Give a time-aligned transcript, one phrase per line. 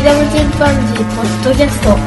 [0.00, 1.98] ーダムチンパンジーポッドキャストこ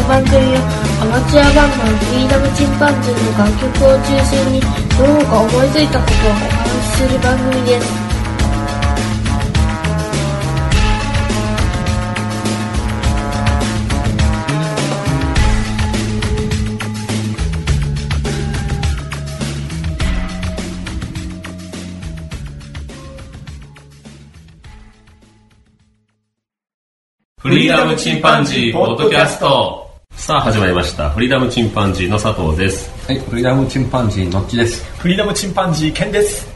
[0.00, 0.64] の番組は
[1.02, 4.62] アマチュアバンドのフリーダムチンパンジーの楽曲を中心に
[4.96, 8.07] その他思いついたことをお話しする番組です。
[27.48, 34.84] フリーダムチンパンジーポッドキャストさあ始まりましたフリーダムチンパンジーの佐藤ですはい、フリーダムチンパンジーのっちです。
[34.98, 36.46] フリーダムチンパンジー、ケンです。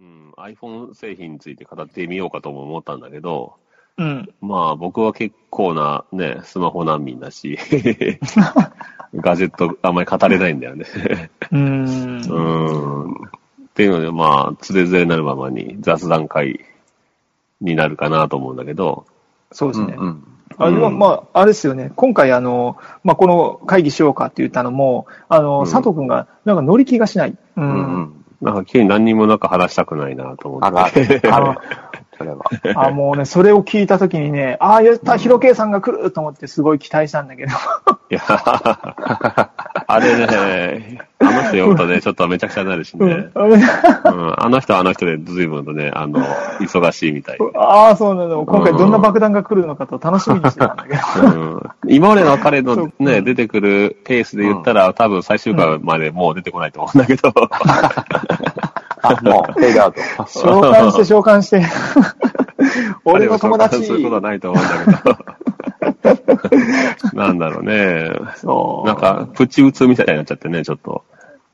[0.00, 3.54] うん、iPhone 製品について語ってみようかとも思ったんだけど、
[3.98, 4.28] うん。
[4.40, 7.56] まあ僕は結構なね、スマホ難民だし、
[9.14, 10.86] ガジェットあんまり語れないんだよね。
[11.52, 12.20] うーん。
[12.28, 13.14] うん。
[13.14, 13.16] っ
[13.76, 16.64] ていうのでまあ、つれづれなるままに雑談会
[17.60, 19.06] になるかなと思うんだけど、
[19.52, 19.94] そうですね。
[19.94, 20.22] ん。
[20.58, 21.92] あでも、まあ、あれですよね。
[21.96, 27.30] 今回、あの、まあ、この会議しようかって言ったのも、あの、うん佐藤くんが、なんか乗り気がしない。
[27.30, 27.38] う。
[27.56, 28.24] うんん。
[28.40, 30.66] なんか急に何にもなんか話したくないなと思って。
[30.66, 31.34] あるある。
[31.34, 31.56] あ の
[32.16, 32.44] それは。
[32.74, 37.52] あ、もうね、それを聞いたときにね、ああ、やった、ヒロケイさんが来ると思ってすごい期待したんだけど。
[38.08, 38.20] いや、
[39.88, 43.28] あれね、あの人呼ぶとね、ちょっとめちゃくちゃになるしね。
[43.34, 46.20] うんうん、あの人はあの人で随分とね、あの、
[46.60, 47.38] 忙しいみたい。
[47.54, 48.44] ああ、そうなの。
[48.44, 51.28] 今回どんな爆弾が来るのかと楽しみにしてたんだけど。
[51.28, 57.32] うん、今までの彼のね、出てくるペースで言ったら、多分最終回までもう出てこないと思うんだけど。
[59.08, 60.00] あ、もう、フェードアウト。
[60.26, 61.62] 召喚して召喚して。
[63.04, 63.76] 俺の友達。
[63.76, 65.36] 彼を召喚することはないと思うんだけど。
[67.14, 68.10] なんだろうね。
[68.36, 68.86] そう。
[68.86, 71.04] なんか、プチ打つみたいになっちゃってね、ちょっと。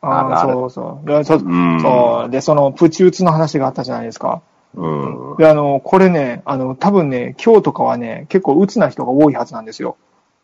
[0.01, 1.07] ああ、そうそう。
[1.07, 2.31] で、ちょっとうんそう。
[2.31, 4.43] で、その、プチ打つの話があったじゃないですか。
[4.75, 5.37] うん。
[5.39, 9.97] で、あの、これね、あの、多分ね、今日とかはね、結構鬱な人が多いはずなんですよ。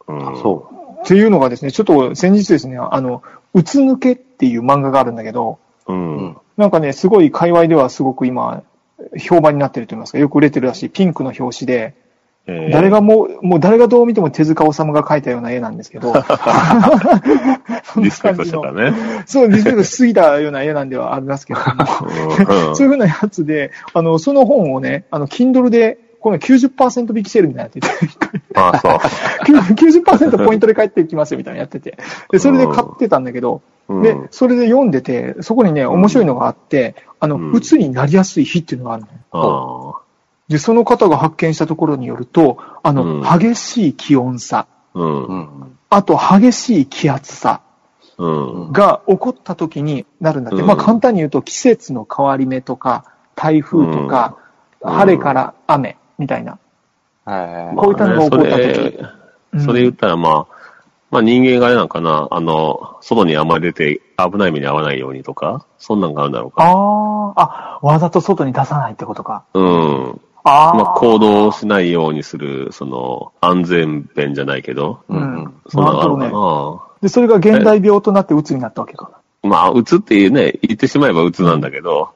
[0.06, 0.70] うん、そ
[1.02, 3.22] っていうのがですね、ちょっと先日ですね、あの、
[3.54, 5.92] うつ抜けっていう漫画があるんだけど、う。
[5.92, 8.64] うんなんかね、すごい界隈ではすごく今、
[9.16, 11.94] 評判になってると言いますか、よく売れてるらしい、ピンクの表紙で、
[12.48, 12.72] えー。
[12.72, 16.12] 誰がもう、もう誰がどう見ても手塚治虫が描いたような絵なんですけど、
[17.84, 18.92] そんなリスペクト感じのしちゃったね。
[19.26, 21.60] そう、リスペクトしすぎたような絵なんではありますけど
[22.74, 28.92] そういうふうなやつで、あの、その本をね、あの、Kindle で、この90%引きセールみたいなのやってて、ああ、そう。
[29.74, 31.96] 90%ポイントで返ってきますよみたいなのやってて、
[32.30, 34.02] で、それで買ってたんだけど、うん。
[34.02, 39.94] で、それで読んでて、そこにね、面白いのがあって、あの、うつになりやすい日っていうのがあるの。
[39.94, 40.02] あ
[40.48, 43.22] で、その方が発見したところによると、あの、うん。
[43.22, 44.66] 激しい気温差、
[45.90, 47.60] あ、と激しい気圧差。
[48.18, 48.28] う
[48.68, 48.72] ん。
[48.72, 50.60] が起こった時になるんだって。
[50.60, 50.66] うん。
[50.66, 53.04] まあ簡単に言うと季節の変わり目とか、
[53.36, 54.36] 台風とか、
[54.80, 54.90] うん。
[54.90, 56.58] 晴れから雨みたいな。
[57.24, 57.76] はい。
[57.76, 60.58] こういったのが起こった時それ言ったら、まあ、
[61.10, 66.62] まあ人間があれなんかな、あの、外にあんまり出て危ない目に遭わないようにとか、そんなんがあるんだろうか。
[66.64, 69.44] ああ、あ、わざと外に出さないってことか。
[69.54, 70.20] うん。
[70.44, 70.74] ああ。
[70.74, 75.54] まあ行動しないようにする、その、安全弁じゃないけど、ううんん。
[75.68, 79.10] そんなのあるなるほかで、それが現代病となって鬱になったわけか。
[79.42, 79.50] な。
[79.50, 82.10] まあ、うつっていうね、言ってしまえばうつなんだけど、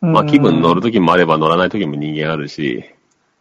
[0.00, 0.90] まあ気分乗ると。
[0.90, 2.84] 時もあれば乗らない時も人間あるし、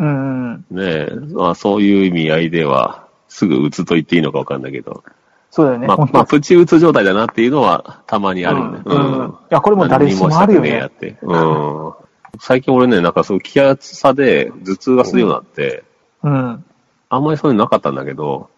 [0.02, 0.66] うんうん。
[0.72, 5.04] ねえ、まあそういう意味合いでは、すぐうつと言っていいのかわかんないけど、
[5.52, 5.88] そうだよね。
[5.88, 8.82] まあ、まあ、プチうつ状態だなっていうのはたまにあるよね。
[8.86, 11.18] うんうんいやこれも誰しもあるよねやって。
[11.22, 11.94] うん。
[12.40, 15.84] 最近俺ね、なんかそう気圧差で頭痛がするようになって、
[16.24, 16.66] うん。
[17.10, 18.50] あんまりそういうのなかったんだけど、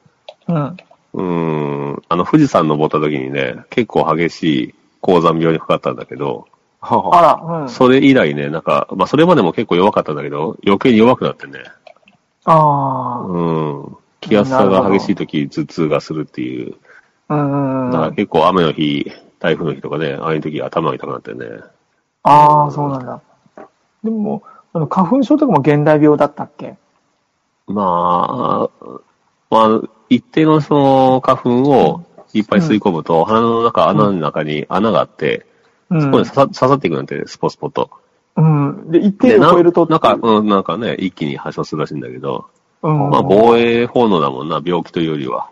[0.47, 0.77] うん。
[1.13, 6.47] うん、あの富士山登った時にね、結構激しい高山病にかかったんだけど、
[6.83, 7.69] はあら、うん。
[7.69, 11.63] それ以来ね、なんか、まあそれまでも結構弱かったんだけど、余計に弱くなってね、
[12.45, 13.97] あうん。
[14.19, 16.75] 気圧差が激しい時頭痛がするっていう、
[17.29, 17.35] あ。
[17.35, 18.15] うんうんだからうん。
[18.15, 21.45] 結構雨の日、台風の日とかね、ああいう時頭が痛くなってね。
[22.23, 23.21] ああ、そうなんだ。
[24.03, 24.43] でも、
[24.73, 26.75] あの、花粉症とかも現代病だったっけ？
[27.67, 28.87] まあ、
[29.49, 32.03] まあ、一定のその花粉を
[32.33, 35.45] いっぱい吸い込むと、鼻の中、穴の中に穴があって、う
[36.01, 36.25] そこにん。
[36.25, 37.89] 刺さ刺さっていくなんて、スポスポと。
[38.35, 38.91] うん。
[38.91, 42.45] で、一で、定なを超えると、なんか、うん、なんかね、一気に発症するらしいんだけど、
[42.81, 43.09] うん。
[43.09, 45.49] まあ、防衛本能だもんな、病気というよりは。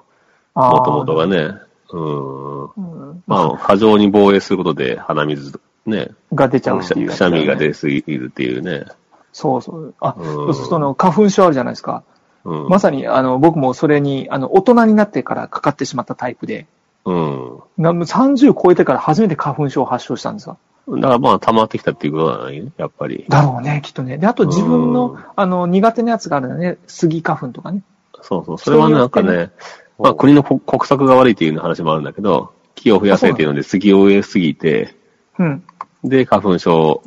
[0.55, 1.53] もともとがね、
[1.91, 2.63] うん。
[2.63, 8.85] うんまあ、過剰に防衛することで鼻水、ね、が出ちゃうくしゃくしゃみが出すぎるっていうね。
[9.33, 9.93] そうそう。
[9.99, 12.03] あ、うんそうすると、あの、花粉症あるじゃないですか。
[12.43, 12.67] うん。
[12.67, 16.67] まさに、あの、僕もそれに、あの、大人になってからかかってしまったタイプで、
[17.05, 17.59] うん。
[17.77, 20.57] な30超えてから初めて花粉症を発症したんですよ。
[20.87, 23.25] だからまあ溜まってきたっていうことだね、やっぱり。
[23.29, 24.17] だろうね、きっとね。
[24.17, 26.77] で、あと自分うんの、あの、苦手なやつがあるんだね。
[26.87, 27.83] 杉花粉とかね。
[28.21, 28.57] そうそう。
[28.57, 29.51] それはね、なんかね、
[29.99, 34.95] まあ国の国国策が悪いっていう話もあるんだけど、木を増やせっていうので杉を植えすぎて、
[35.37, 35.63] うん。
[36.03, 37.03] で、花粉症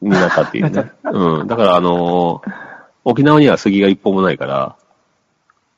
[0.00, 0.92] になったっていうね。
[1.04, 1.46] うん。
[1.46, 2.72] だからあのー
[3.04, 4.76] 沖縄には杉が一本もないから、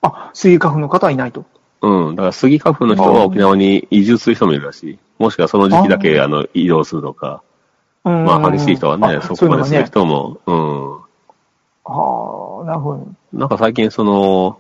[0.03, 1.47] あ、杉花粉の方はいないと。
[1.85, 2.17] うん。
[2.17, 4.99] だから杉花粉の人は沖縄に移住する人もいるらしい。
[5.19, 7.43] もしくはその時期だけ、あの、移動するとか。
[8.05, 9.85] うんまあ、激しい人はね、あそこまでする。
[9.87, 10.39] 人も、
[11.85, 12.97] ああ、なるほど。
[12.99, 13.17] うん。
[13.33, 14.59] なんか最近その、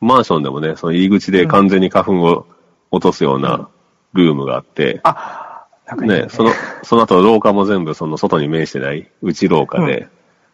[0.00, 2.46] マンションでもね、その入り口で完全に花粉を
[2.90, 3.68] 落とすような
[4.12, 5.66] ルームがあって、あ、
[6.00, 6.50] ね、その、
[6.82, 10.08] その後廊下も全部その外に面してない内廊下で、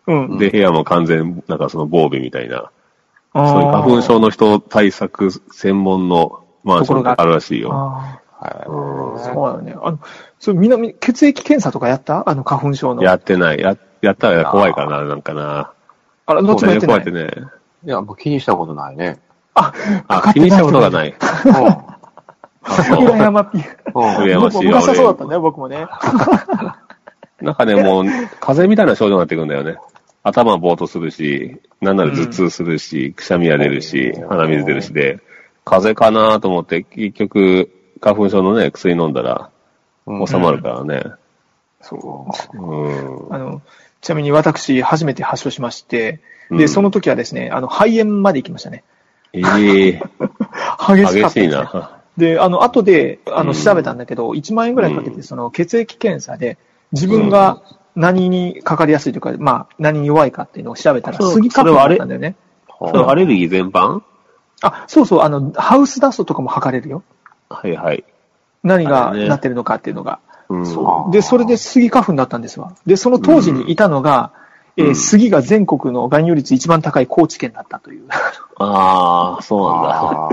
[0.06, 0.38] うん。
[0.38, 2.70] で、部屋も完全、なんかその防備みたいな、
[3.34, 7.72] そういう花粉症の人対策専門のマンションがあるらしいよ。
[7.72, 8.52] あはい。
[8.68, 9.74] ーそうだよね。
[9.82, 9.98] あの、
[10.38, 12.28] それみんな、血液検査とかやった？
[12.28, 13.02] あの花粉症の。
[13.02, 13.60] やってない。
[13.60, 15.72] や、やったら怖いかな、なんかな。
[16.26, 16.98] あら、どっちもやってない？
[16.98, 17.30] 怖いってね。
[17.84, 19.20] いや、もう気にしたことないね。
[19.54, 19.72] あ、
[20.08, 21.08] あ、気にしたことがない。
[21.10, 21.14] う
[22.64, 23.62] 平山ピー。
[23.62, 23.64] ん。
[23.94, 24.16] うん。
[24.24, 25.86] 羨ましい昔はそうだったね、僕もね。
[27.40, 28.04] なんかね、もう、
[28.40, 29.76] 風邪みたいな症状になってくるんだよね。
[30.22, 35.18] 頭ぼーっとするし、なんなら頭痛するし、くしゃみが出るし、鼻水出るしで、
[35.64, 37.70] 風邪かなと思って、結局、
[38.00, 39.50] 花粉症のね、薬飲んだら、
[40.06, 41.02] 収まるからね。
[41.80, 42.58] そう。
[42.58, 43.34] うん。
[43.34, 43.62] あの、
[44.00, 46.20] ちなみに私、初めて発症しまして、
[46.50, 48.84] で、うんその時はですね、あの、肺炎まで行きましたね。
[49.32, 49.42] ええ
[50.78, 52.00] 激しかった激しいな。
[52.16, 56.58] で、あの、後で、あの、うん調べたんだけど、1万円ぐらいかけて、うんその、血液検査で、
[56.92, 57.62] 自分が
[57.94, 62.36] 何にかかりやすいというか、まあ、何に弱いかっていうのを調べたら、そう杉花粉だったんだよね。
[62.80, 64.02] それアレルギー全般？
[64.62, 67.02] あ、そうそう、あの、ハウスダストとかも測れるよ。
[67.48, 68.04] はいはい。
[68.62, 70.20] 何がなってるのかっていうのが。
[70.48, 70.66] うん。
[70.66, 72.74] そうで、それで杉花粉だったんですわ。
[72.86, 74.32] で、その当時にいたのが、
[74.76, 78.04] えーうん杉が全国の含有率一番高い高知県だったという。
[78.58, 80.28] ああ、そうなんだ。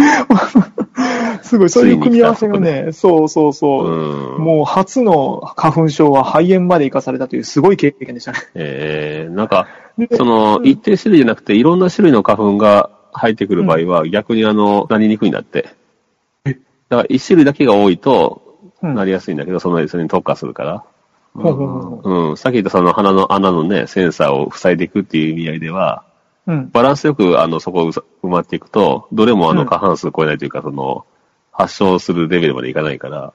[1.37, 3.87] あ すごい、そういう組み合わせがね、そうそうそう。
[3.87, 4.43] うん。
[4.43, 8.39] もう初の花粉症は肺炎まで生かされたというすごい経験でしたね。
[8.55, 15.69] ええなんか、でその、一定種類じゃなくて、いろんな種類の花粉が入ってくる場合は、逆にあの、なりにくいんだって。
[16.45, 16.57] だか
[17.03, 18.43] ら、一種類だけが多いと、
[18.81, 20.83] うんなりやすいんだけど、その、それに特化するから。
[21.33, 22.37] ほうん。
[22.37, 26.03] さっき言ったその鼻の穴のね、センサーを塞いでいくっていう意味合いでは、
[26.47, 26.69] ううん。
[26.71, 31.05] バランスよく、あの、そこを埋まっていくと、どれもあの、うん過半数超えないというか、その、
[31.51, 33.33] 発症するレベルまでいかないから、っ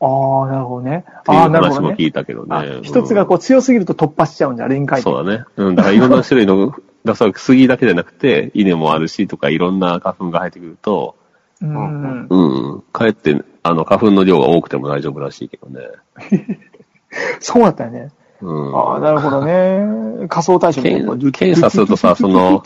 [0.00, 1.04] ああ、なるほどね。
[1.26, 1.86] ていうああ、なるほどね。
[1.88, 2.80] 話も聞いたけどあね。
[2.82, 5.12] 一つがこう強すぎると突破しちゃうんじゃ、臨界点。
[5.12, 5.44] そうだね。
[5.56, 6.74] うん、だからいろんな種類の、
[7.04, 11.16] だ杉だけじゃなくて、稲もあるしとか、いろんな花粉が入ってくると、
[11.60, 12.26] うん。
[12.28, 15.86] うん、かえって、あの、花粉の量が多くても大丈夫らしいけどね。
[17.40, 18.10] そうだったよね。
[18.40, 18.76] うん。
[18.76, 20.26] ああ、なるほどね。
[20.28, 22.62] 仮想対象検検査するとさその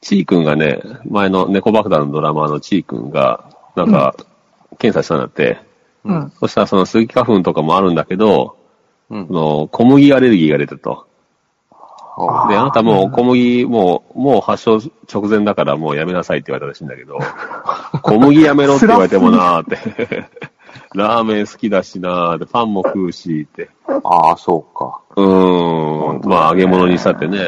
[0.00, 4.14] ちーくんがね、前の猫爆弾のドラマーのちーくんが、なんか、
[4.78, 5.58] 検査したんだって、
[6.04, 6.32] うん。
[6.38, 8.56] そしたらその杉花粉とかもあるんだけど、
[9.10, 9.32] うんそ。
[9.32, 11.06] の小麦アレルギーが出たと。
[12.18, 14.80] あで、あなたもう小麦、もう、もう発症
[15.12, 17.18] 直前だからもうやめなさいって言われたらしいんだけど、
[18.02, 20.28] 小麦やめろって言われてもなーって。
[20.94, 23.70] ラーメン好きだしなーって、パンも食うしって。
[23.86, 25.00] あー、そうか。
[25.16, 26.28] うーん。
[26.28, 27.38] まあ揚げ物にしたってね、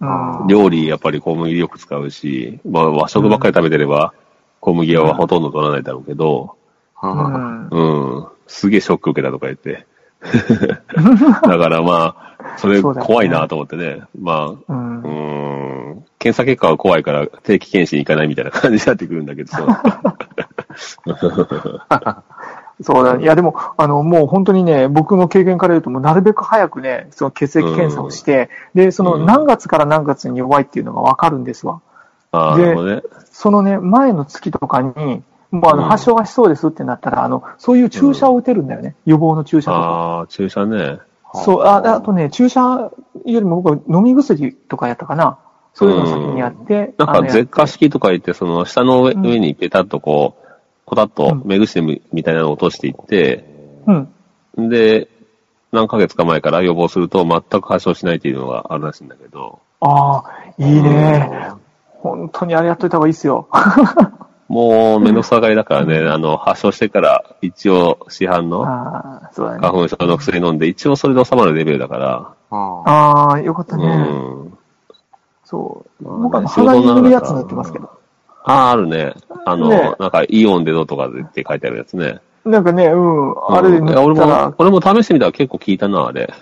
[0.00, 0.46] うん。
[0.46, 4.12] 料理やっぱり小麦よく使うし、まあ和食ばっかり食べてれば、
[4.60, 6.56] 小麦はほとんど取らないだろうけど、
[7.02, 7.06] う。
[7.06, 7.68] うんん。
[7.70, 8.26] うん。
[8.46, 9.86] すげえショック受けたとか言って。
[11.42, 14.02] だからまあ、それ怖いなと思ってね。
[14.20, 15.59] まあ、うんうーん
[16.20, 19.82] 検査結果は怖いから定期検診行かないみたいな感じになってくるんだけどさ。
[22.82, 23.24] そう だ、ね。
[23.24, 31.80] いや、でも、あの、もう本当にね、僕の経験から言うと、もうなるべく早くね、その血液検査をして、で、そのうん何月から何月に弱いっていうのがわかるんですわ。
[32.32, 33.02] ああ、でね。
[33.32, 34.92] そのね、前の月とかに、
[35.50, 38.94] もうあの、うん発症がしそうですってなったら、あの、そういう注射を打てるんだよね。
[39.06, 39.86] 予防の注射とか。
[39.86, 40.98] ああ、注射ね。
[41.32, 42.90] そう、あ、あとね、注射よ
[43.24, 45.38] りも僕は飲み薬とかやったかな。
[45.80, 46.92] そういうのを先にやって。
[46.98, 50.48] なんあのか舌下式とか言って、その下の上,、にペタッとこう、
[50.84, 53.46] ポタッとうん目薬みみたいなのを落としていって、
[53.86, 54.68] うん。
[54.68, 55.08] で、
[55.72, 60.24] 何ヶ月か前から予防すると全く発症しないっていうのがあるらしいんだけど、ああ、
[60.58, 61.30] いいね。
[62.02, 63.48] 本当にあれやっといた方がいいっすよ。
[64.48, 68.64] もうめんどくさがりだからね、あの、発症してから一応市販の。
[68.64, 73.86] 花粉症の薬飲んで、一応それで収まるレベルだから、あああ、よかったうね。
[73.86, 74.39] ん。
[75.50, 76.04] そう。
[76.04, 77.90] まあ僕はね鼻に塗るやつ塗ってますけど。
[78.44, 79.14] ああ、あるね。
[79.44, 82.20] あの、ねなんかイオンでどうとかでって書いてあるやつね。
[82.44, 86.32] なんかね、うん、あれで塗ったらも、、俺も試してみたら結構効いたな、あれ。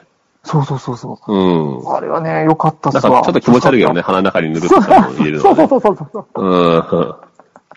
[0.44, 1.32] そうそうそうそう。
[1.34, 1.96] うん。
[1.96, 3.20] あれはね、良かったっなんすわ。
[3.20, 5.66] かちょっと気持ち悪いけどね、鼻の中に塗るとかも入れるのはね。
[5.68, 6.46] そうそうそうそうそう。
[6.46, 7.27] うん。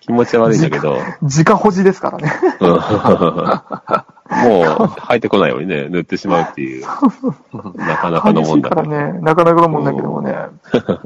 [0.01, 2.34] 気持ち悪いんだけど、直保持ですからね。
[2.60, 10.34] うんもう入ってこないようにね、塗ってしまうっていう、なかなかのもんだからね、なかなかのもんだけどもね。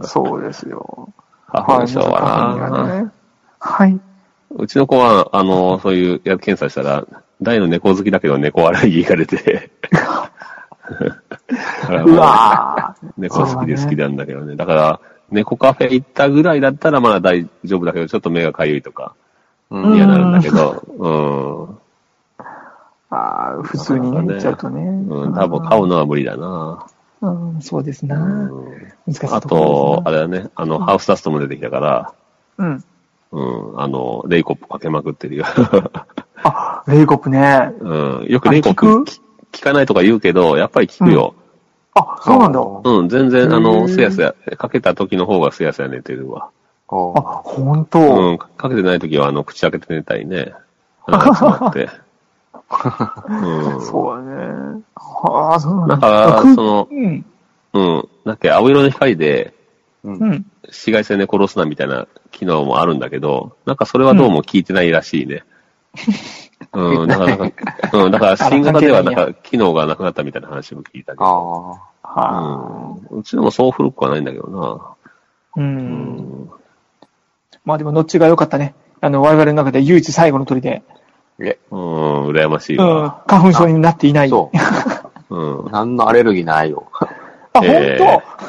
[0.04, 1.10] そうですよ。
[1.48, 3.12] 花粉症はな、ね。
[3.60, 4.00] はい。
[4.52, 7.06] うちの子は、あの、そういうや検査したら、
[7.42, 9.72] 大の猫好きだけど猫アレルギーが出て、
[12.06, 13.08] うわぁ。
[13.18, 14.56] 猫好きで好きなんだけどね。
[14.56, 15.00] だから、
[15.32, 19.16] 猫カフェ行ったぐらいだったらまだ大丈夫だけど、ちょっと目がかゆいとか、
[19.70, 19.96] うん。
[19.96, 21.78] 嫌なんだけど、 うん。
[23.10, 24.82] あー普通にね、行っちゃうとね。
[24.82, 26.86] うん、多分買うのは無理だな。
[27.22, 28.18] うん、そうですな。
[28.18, 32.14] うん難しいあとあろれだね、あの、ハウスダストも出てきたから。
[32.58, 32.84] うん。
[33.32, 35.46] うん、あの、レイコップかけまくってるよ。
[36.44, 37.74] あ、レイコップね。
[37.80, 41.36] うん、よくレイコップき効かないとか言うけど、やっぱり効くよ。
[41.96, 42.60] あ、そうなんだ。
[42.60, 46.50] うん、全然、あへの、ーすやすや、かけた時の方がすやすや寝てるわ。
[46.90, 48.00] おあ、ほんと。
[48.00, 50.54] うん、かけてない時は、あの、口開けて寝たいね。
[51.06, 51.90] 鼻が詰まって。
[53.28, 53.82] うん。
[53.82, 54.84] そうだね。
[54.96, 55.96] はあ、そうなんだ。
[55.96, 57.26] だから、くその、うん。
[57.74, 59.54] うん、なんか青色の光で
[60.06, 60.46] うんうん。
[60.64, 65.44] 紫外線で殺すなみたいな機能もあるんだけど、なんかそれはどうも効いてないらしいね。
[66.74, 71.26] うん、だから、なんか、 うん、だから新型ではなんか機能がなくなったみたいな話も聞いたけど。
[71.26, 74.68] あはうん、うちでもそう古くはないんだけどな。
[74.68, 75.10] あ。
[75.58, 75.62] う。
[75.62, 76.50] うんん。
[77.66, 78.76] まあでも、どっちが良かったね。
[79.02, 80.96] あの、我々の中で唯一最後の鳥で、あ。
[81.40, 84.30] え、うん、羨ましいうんわ。、花粉症になっていない。
[84.30, 84.52] そ
[85.30, 85.36] う。
[85.36, 85.72] うん。
[85.72, 86.88] 何のアレルギーないよ。
[87.54, 87.98] あ、ほんえ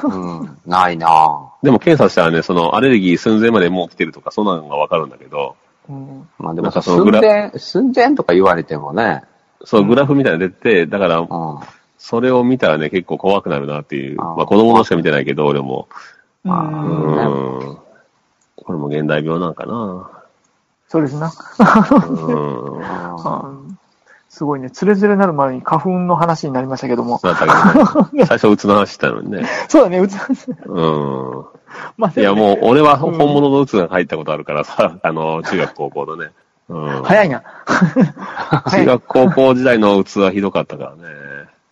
[0.02, 0.58] とうん。
[0.66, 5.56] ないなでも検査したらね、そのアレルギー寸前までもう来てるとか、そんなのがわかるんだけど、
[5.88, 9.22] うんまあでもなんかそのグラ寸前、寸前とか言われてもね。
[9.64, 11.28] そう、グラフみたいなの出て、だからう、ん。
[11.98, 14.20] それを見たらね、結構怖くなるなっていう。
[14.20, 15.88] あーまあ子供のしか見てないけど、俺も。
[16.44, 16.52] うん。
[16.52, 17.78] ん。
[18.56, 20.10] これも現代病なんかな。
[20.88, 21.32] そうですな。
[22.08, 22.78] うん。
[22.78, 23.78] うん
[24.36, 24.70] すごいね。
[24.70, 27.18] つれづれなる前に花粉の話になりましたけども。
[27.22, 28.26] だったけどね。
[28.26, 29.46] 最初、うつの話したのにね。
[29.68, 30.18] そうだね、うつ、
[30.66, 31.44] うん。
[31.96, 36.30] まあ、いや、もう、俺はうん本物のうつが入ったことあるからさ、 あの、中学高校のね。
[36.68, 37.02] うん。
[37.02, 37.42] 早いな。
[38.70, 41.02] 中学高校時代のうつはひどかったからね。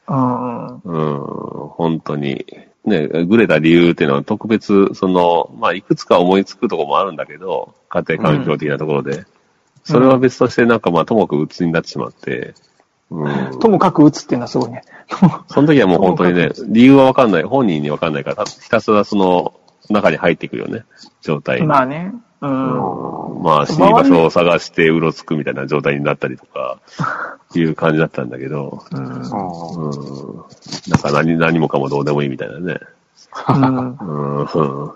[0.08, 0.80] うんうん。
[0.84, 2.44] うん、本当に。
[2.84, 9.24] ね、ぐれた理由っていうのは特別、その、まあ、いくつか思いつくところもあるんだけど、家庭環境的なところで。
[9.84, 12.54] それは別として、なんかまあ、ともかくうつになってしまって、
[13.10, 13.58] うん。
[13.58, 14.82] ともかく打つっていうのはすごいね。
[15.48, 19.54] その時はもう本当にね、理由はわかんない、本人にわかんないから、たひたすらその
[19.90, 20.84] 中に入っていくよね、
[21.22, 21.66] 状態に。
[21.66, 22.12] まあね。
[22.40, 23.36] うん。
[23.38, 26.78] うんまあ、死に場所を探してうろつくみたいな状態になったりとか、
[27.54, 29.04] いう感じだったんだけど、うん。
[29.04, 29.10] うん。
[29.12, 29.24] なん
[31.00, 32.80] か何、何もかもどうでもいいみたいなね。
[33.48, 34.44] うん。
[34.44, 34.92] うん。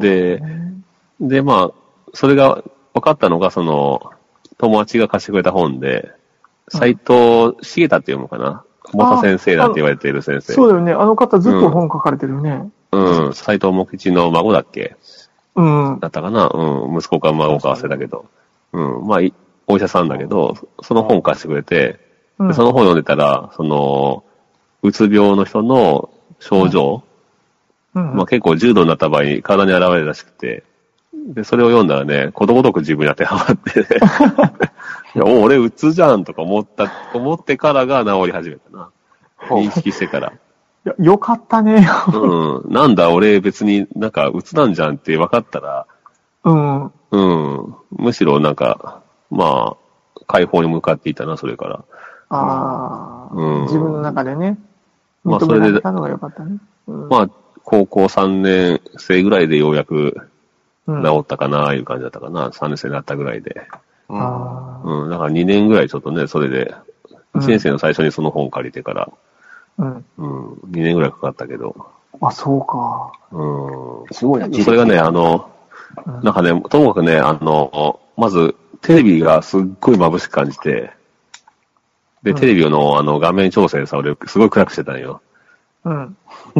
[0.00, 0.42] で、
[1.20, 2.62] で、まあ、それが
[2.94, 4.10] 分かったのが、その、
[4.58, 6.10] 友達が貸してくれた本で、
[6.68, 8.62] 斎藤茂太っていうのかな？
[8.92, 10.52] 元先生だって言われている先生。
[10.52, 10.92] そうだよね。
[10.92, 12.70] あの方ずっと本書かれてるよね。
[12.92, 14.96] うん、斎藤茂吉の孫だっけ？
[15.54, 16.00] うん。
[16.00, 16.48] だったかな？
[16.48, 18.26] うん、息子か孫か忘れたけど。
[18.72, 19.32] うん、まあ、い
[19.66, 22.00] お医者さんだけど、その本貸してくれて、
[22.38, 24.22] うんでその本読んでたら、その、
[24.82, 27.02] うつ病の人の症状、
[27.94, 28.14] うん。
[28.14, 30.62] まあ結構重度になった場合に体に現れるらしくて、
[31.28, 33.86] で、それを読んだらね、ことごとく自分に当てはまってね、
[35.16, 38.90] いやお俺うつじゃんとか思った、思ってからが治り始めたな。
[39.48, 40.32] 認識してから。
[40.86, 41.84] いやよかったね。
[42.14, 42.72] うん。
[42.72, 45.86] なんだ、俺別になんかうつなんじゃんって分かったら、
[46.44, 46.84] うん。
[47.10, 47.74] うん。
[47.90, 51.84] むしろなんか、まあ、解放に向かっていたな、それから。
[52.28, 54.58] ああ、うん自分の中でね。
[55.24, 56.58] 認まあそれでめられたのがよかったね。
[56.86, 57.30] うんまあ、
[57.64, 60.16] 高校3年生ぐらいでようやく
[60.86, 62.50] うん治ったかな、いう感じだったかな。
[62.50, 63.66] 3年生になったぐらいで。
[64.08, 64.22] うん。
[64.22, 65.10] あーうん。
[65.10, 66.74] だから2年ぐらいちょっとね、それで、
[67.34, 69.12] うん1年生の最初にその本借りてから、
[69.78, 70.04] うん。
[70.18, 71.74] うん、2年ぐらいかかったけど、
[72.20, 73.12] あ、そうか。
[73.32, 74.14] うん。
[74.14, 75.56] すごいな、それがね、あの、うん
[76.22, 80.90] なんかね、ともかくね、あの、まず、テレビがすっごい眩しく感じて、
[82.22, 85.22] で、うんテレビのあの画面調整さ、俺すごい暗くしてたんよ。
[85.84, 86.16] うん。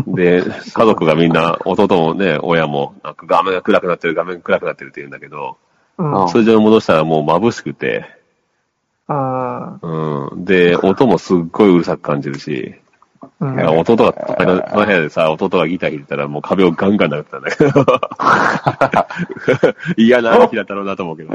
[0.06, 5.56] で、家族がみんな、弟もね、親も、なんか画面が暗くなってる、画面暗くなってるって言うんだけど、
[5.99, 6.25] うん。
[6.25, 8.06] あ通常に戻したらもう眩しくて、
[9.08, 10.44] あうん。
[10.44, 12.75] で、音もすっごいうるさく感じるし、
[13.38, 17.71] うん弟が、あのその部屋でさ、弟がギター弾いてたらもう壁をガンガン殴ってたんだけど。
[19.99, 21.35] 嫌な兄貴だったろうなと思うけど。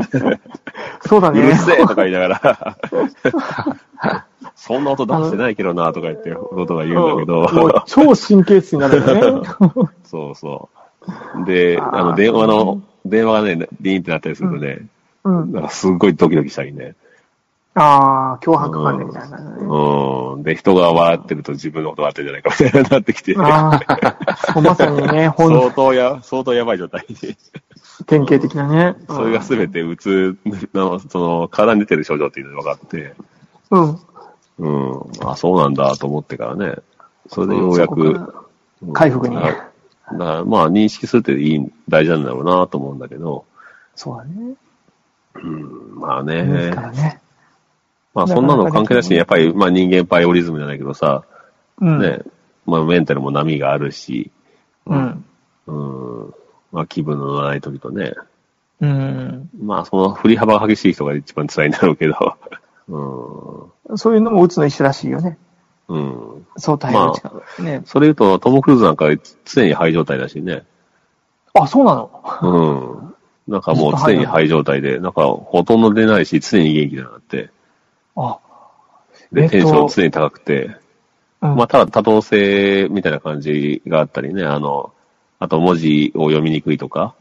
[1.01, 1.41] そうだね。
[1.41, 2.77] うるせえとか言いながら。
[4.55, 7.83] そんな音出してないけどなとか言って弟が言うんだけど。
[7.85, 9.49] 超神経質になるよね。
[10.03, 10.69] そうそ
[11.43, 11.45] う。
[11.45, 14.85] で、あの、電話の、電話がね、リーンってなったりするとね、
[15.23, 15.51] うん。
[15.51, 16.95] なんかすっごいドキドキしたりね。
[17.73, 19.45] ああ、脅迫観念みたいなね。
[19.61, 20.43] うん。
[20.43, 23.35] で、人が笑ってると自分のこと笑ってるんじゃないかみたいになってきて。
[23.37, 23.79] あ
[24.55, 27.15] あ、まさにね、 ほん相当や、相当やばい状態に。
[28.07, 28.95] 典型的なね。
[29.07, 30.35] それがすべてうつ
[30.73, 33.15] の、その、体に出てる症状っていうのが分かって、
[33.69, 33.99] うん。
[34.59, 35.01] うん。
[35.25, 36.75] あ、そうなんだと思ってからね。
[37.27, 38.33] それでようやく、
[38.91, 39.53] 回復にだから
[40.13, 43.45] だからまあ認識するっていい、大事なんだろうなと思うんだけど、
[43.95, 44.55] そうだね。
[45.35, 46.81] うん、まあですねか。
[46.81, 47.20] らね。
[48.13, 51.23] まあそんなの関係なしに、やっぱり、まあ人間バイオリズムじゃないけどさ、
[51.79, 51.99] うん。
[51.99, 52.19] ね、
[52.65, 54.31] まあメンタルも波があるし、
[54.85, 55.25] うん。
[55.67, 55.73] う
[56.27, 56.33] ん、
[56.71, 58.13] まあ気分の乗らない時とね、
[58.81, 59.49] うん。
[59.61, 62.37] まあその振り幅が激しい人が一番辛いんだろうけど、
[63.91, 65.37] うそういうのも打つの一緒らしいよね。
[65.89, 66.47] ん、うん。
[66.57, 67.43] そう対応力。
[67.61, 67.81] ね。
[67.85, 69.05] それ言うと、トム・クルーズなんか
[69.45, 70.63] 常に肺状態だしね。
[71.53, 72.11] あ、そうなの？
[73.47, 73.53] うん。
[73.53, 77.49] なんかもう常に肺状態で、なんかほとんど出ないし、常に元気だなって。
[78.15, 78.39] あ、
[79.31, 80.75] で、えっとテンション常に高くて。
[81.41, 81.55] うん。
[81.55, 84.93] まあ、ただ多動性みたいな感じがあったりね、あの、
[85.39, 87.15] あと文字を読みにくいとか、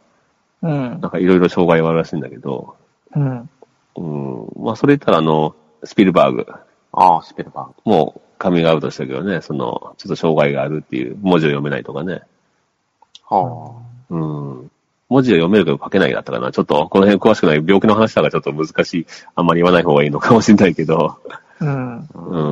[0.62, 1.08] うんな。
[1.08, 2.76] んかいろいろ障害はあるらしいんだけど、
[3.16, 3.50] うん。
[3.96, 4.48] うん。
[4.62, 5.54] まあ、それ言ったらあの、
[5.84, 6.46] スピルバーグ
[6.92, 7.74] ああ、スピルバーグ。
[7.84, 12.22] もうカミングアウトしたけどね、その、ちょっと障害があるっていう、文字を読めないとかね。
[13.28, 13.80] は
[14.10, 14.70] うん。
[15.10, 16.52] 文字を読めるけど書けないだったかな。
[16.52, 19.06] ちょっと、この辺詳しくない病気の話だからちょっと難しい。
[19.34, 21.18] あんまり言わない方がいいのかもしれないけど、
[21.60, 21.98] うん。
[21.98, 22.06] うん、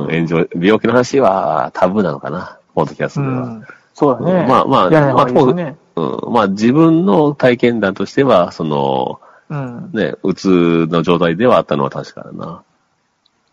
[0.07, 3.31] 炎上、病気の話はタブーなのかな、ポッドキャスでは。
[3.47, 3.65] ん。
[3.93, 4.45] そうだね。
[4.47, 5.77] まあまあやらない方がいいですよね。
[5.95, 9.91] うん、まあ自分の体験談としては、その、うん。
[9.93, 12.63] ね、うつの状態ではあったのは確かだな。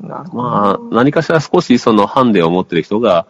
[0.00, 0.42] なるほど。
[0.42, 3.26] まあ、何かしら少しそのハンデを持ってる人が、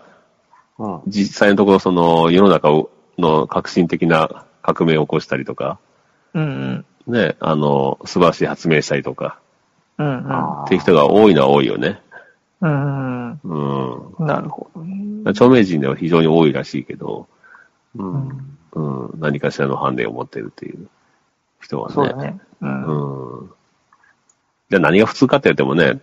[0.79, 0.83] あ。
[0.83, 1.01] うん。
[1.07, 5.79] 実際のところその世の中をの革新的な革命を起こしたりとか、
[6.35, 7.13] うんうん。
[7.13, 9.39] ね、あの、素晴らしい発明したりとか、
[9.99, 10.33] うんうん。
[10.33, 12.01] あっていう人が多いのは多いよね。
[12.61, 14.17] うんうん。
[14.19, 14.27] うん。
[14.27, 15.23] なるほどね。
[15.31, 17.29] 著名人では非常に多いらしいけど、
[17.97, 18.59] うん。
[18.73, 20.89] うん、何かしらのハンデを持ってるっていう
[21.61, 21.95] 人はね。
[21.95, 22.41] そうだね。
[22.61, 23.41] うん。
[23.41, 23.51] うん。
[24.71, 26.01] じゃあ何が普通かって言ってもね、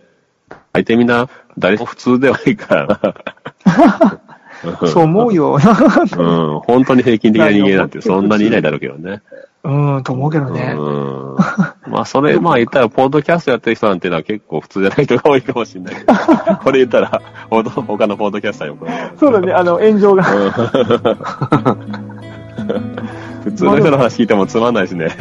[0.72, 4.20] 大抵みんな誰も普通ではないからな。
[4.86, 5.54] そう思うよ。
[5.54, 5.60] うん。
[6.60, 9.22] 本当に平均的な人間なんてそんなにいないだろうけどね。
[9.64, 10.74] うん、と思うけどね。
[10.76, 11.36] うん。
[11.90, 16.12] まあそれ、まあ言ったら、ポッドキャストやってる人なんていうのは結構普通じゃない人が多いかもしれないけど。
[16.62, 18.86] これ言ったら、他のポッドキャスターよく
[19.18, 20.24] そうだね、あの、炎上が。
[23.44, 25.14] 普通の人の話聞いてもつまんないしね。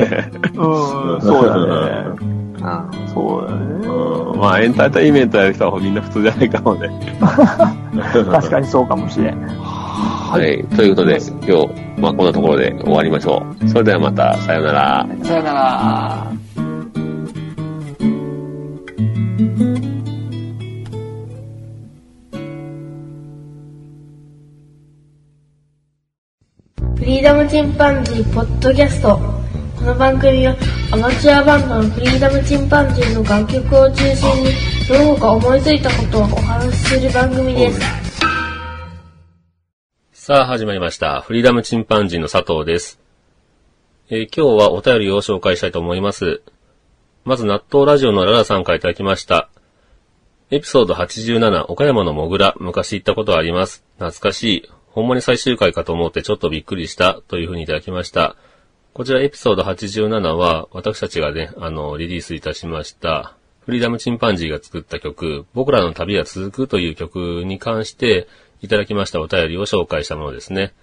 [0.55, 2.13] うん、 そうだね。
[2.17, 3.07] うん。
[3.13, 3.63] そうだね。
[3.85, 4.39] うん。
[4.39, 6.89] まあエンターテインメントやる人はみんな普通じゃないかもね。
[8.31, 9.37] 確かにそうかもしれん。
[9.37, 10.63] はい。
[10.75, 13.67] ということで、今日、まあこんなところで終わりましょう。
[13.67, 15.07] それではまた、さようなら。
[15.23, 16.31] さよなら。
[27.13, 29.19] リーダムチンパンジーポッドキャスト。
[29.77, 30.55] この番組は
[30.91, 34.49] アマチュアバンドのフリーダムチンパンジーの楽曲を中心に
[34.89, 37.79] どのか思いついたことをお話しする番組です。
[40.11, 41.21] さあ、始まりました。
[41.21, 42.99] フリーダムチンパンジーの佐藤です。
[44.09, 46.41] えー今日はお便りを紹介したいと思います。
[47.25, 49.49] まず、納豆ラジオのララさんからいただきました。
[50.49, 53.83] エピソード87、岡山のモグラ、昔行ったことあります。
[53.99, 54.69] 懐かしい。
[54.93, 57.19] ほんまに最終回かと思ってちょっとびっくりした。
[57.27, 58.35] というふうにいただきました。
[58.93, 63.35] こちらエピソード87は、私たちがね、あの、リリースいたしました。
[63.65, 68.27] フリーダムチンパンジーが作った曲、僕らの旅は続くという曲に関して、
[68.61, 70.73] いただきましたお便りを紹介したものですね。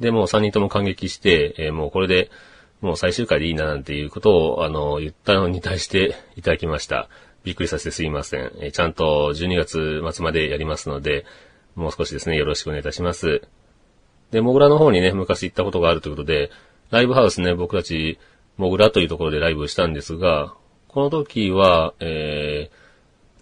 [0.00, 2.32] で、もう3人とも感激して、えーもうこれで、
[2.80, 7.08] もう最終回でいいななんていうことを、あの、言ったのに対していただきました。
[7.44, 8.52] びっくりさせてすいません。
[8.58, 11.24] えーちゃんと12月末までやりますので、
[11.74, 13.42] もう少しですね、よろしくお願いいたします。
[14.30, 16.50] で、モグラの方にね、昔行ったことがあるということで、
[16.90, 18.18] ライブハウスね、僕たち、
[18.56, 20.54] モグラというところでライブしたんですが、
[20.88, 22.70] この時は、え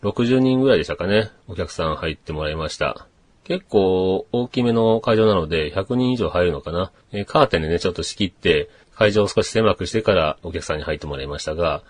[0.01, 3.07] ー、60人ぐらいでしたかね、お客さん入ってもらいました。
[3.45, 6.93] 結構大きめの会場なので、100人以上入るのかな。
[7.13, 11.83] えーカーテンでね、ちょっと仕切って、会場を少し狭くしてからお客さんに入ってもらいましたが、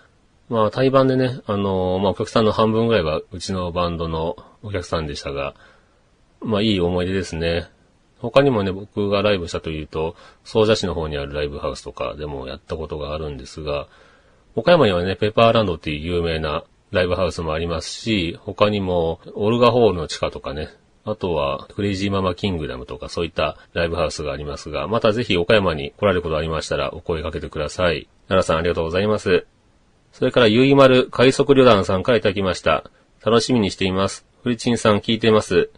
[0.49, 5.53] まあ、対バンでね、あのーまあ、お客さんの半分ぐらいはうちのバンドのお客さんでしたが、
[6.43, 7.67] まあいい思い出ですね。
[8.19, 13.87] 他にもね、僕がライブしたというと、総社市の方にあるライブハウスとかでもやったことがあるんですが、
[14.55, 20.69] 岡山にはね、ペーパーランドっていう有名なライブハウスもありますし、他にも、オルガホールの地下とかね、
[21.05, 28.07] あとは、クレイジーママキングダムとかそういったライブハウスがありますが、またぜひ岡山に来られることありましたらお声掛けてください。
[28.29, 29.45] 奈良さんありがとうございます。
[30.13, 32.85] それから、ゆいまる快速旅団さんからいただきました。
[33.25, 34.25] 楽しみにしています。
[34.43, 35.71] フリチンさん聞いてます。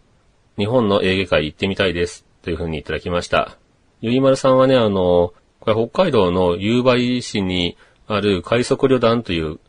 [0.57, 2.25] 日本のエーゲ海行ってみたいです。
[2.41, 3.57] というふうにいただきました。
[4.01, 7.75] ゆいまるさんはね、あの、これ北海道の夕張市に
[8.07, 9.59] ある快速旅団という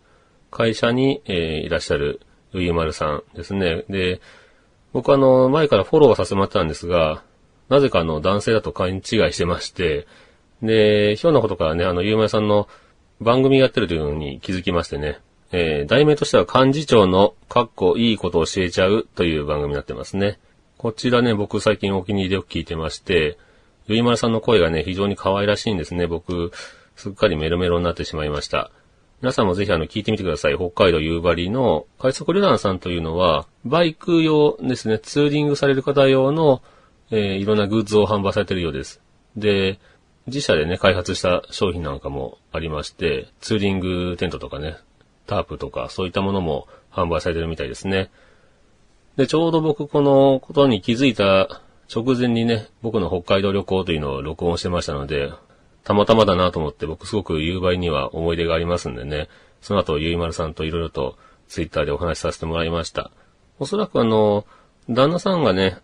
[0.50, 2.20] 会社に、えーいらっしゃる
[2.52, 3.84] ゆいまるさんですね。
[3.88, 4.20] で、
[4.92, 7.22] 僕あの、前からフォローはさせてもらったんですが、
[7.68, 10.06] なぜかあの、男性だと勘違いしてまして、
[10.62, 12.68] で、ひょんなことからね、あの、ゆうまるさんの
[13.20, 15.18] 番組やってるというのに気づきましてね、
[15.52, 20.38] えー題名としては幹事長の、かっこいいことを教えちゃうという番組になってますね。
[20.78, 23.38] こちらね、僕最近お気に入りでよく聞いてまして、
[23.86, 26.06] ゆいまるさんの声がね、非常に可愛らしいんですね。
[26.06, 26.52] 僕、
[26.96, 28.70] すっかりメロメロになってしまいました。
[29.22, 30.56] 皆さんもぜひあの、聞いてみてください。
[30.56, 36.62] 北海道夕張の快速旅団さんというのは、バイク用ですね、ツーリングされる方用の、
[37.10, 39.00] えーいろんなグッズを販売されているようです。
[39.34, 39.78] で、
[40.26, 44.76] 自社でね、開発した商品なんかもありまして、ツーリングテントとかね、
[45.26, 48.10] タープとか、そういったものも販売されてるみたいですね。
[49.16, 51.62] で、ちょうど僕このことに気づいた
[51.94, 55.32] 直前にね、僕の北海道旅行というのを録音してましたので、
[55.84, 59.28] たまたまだなと思って僕すごく夕張には思い出がありますんでね、
[59.62, 61.16] その後ゆいまるさんといろいろと
[61.48, 63.10] ツイッターでお話しさせてもらいました。
[63.58, 64.44] おそらくあの、
[64.90, 65.78] 旦那さんがね、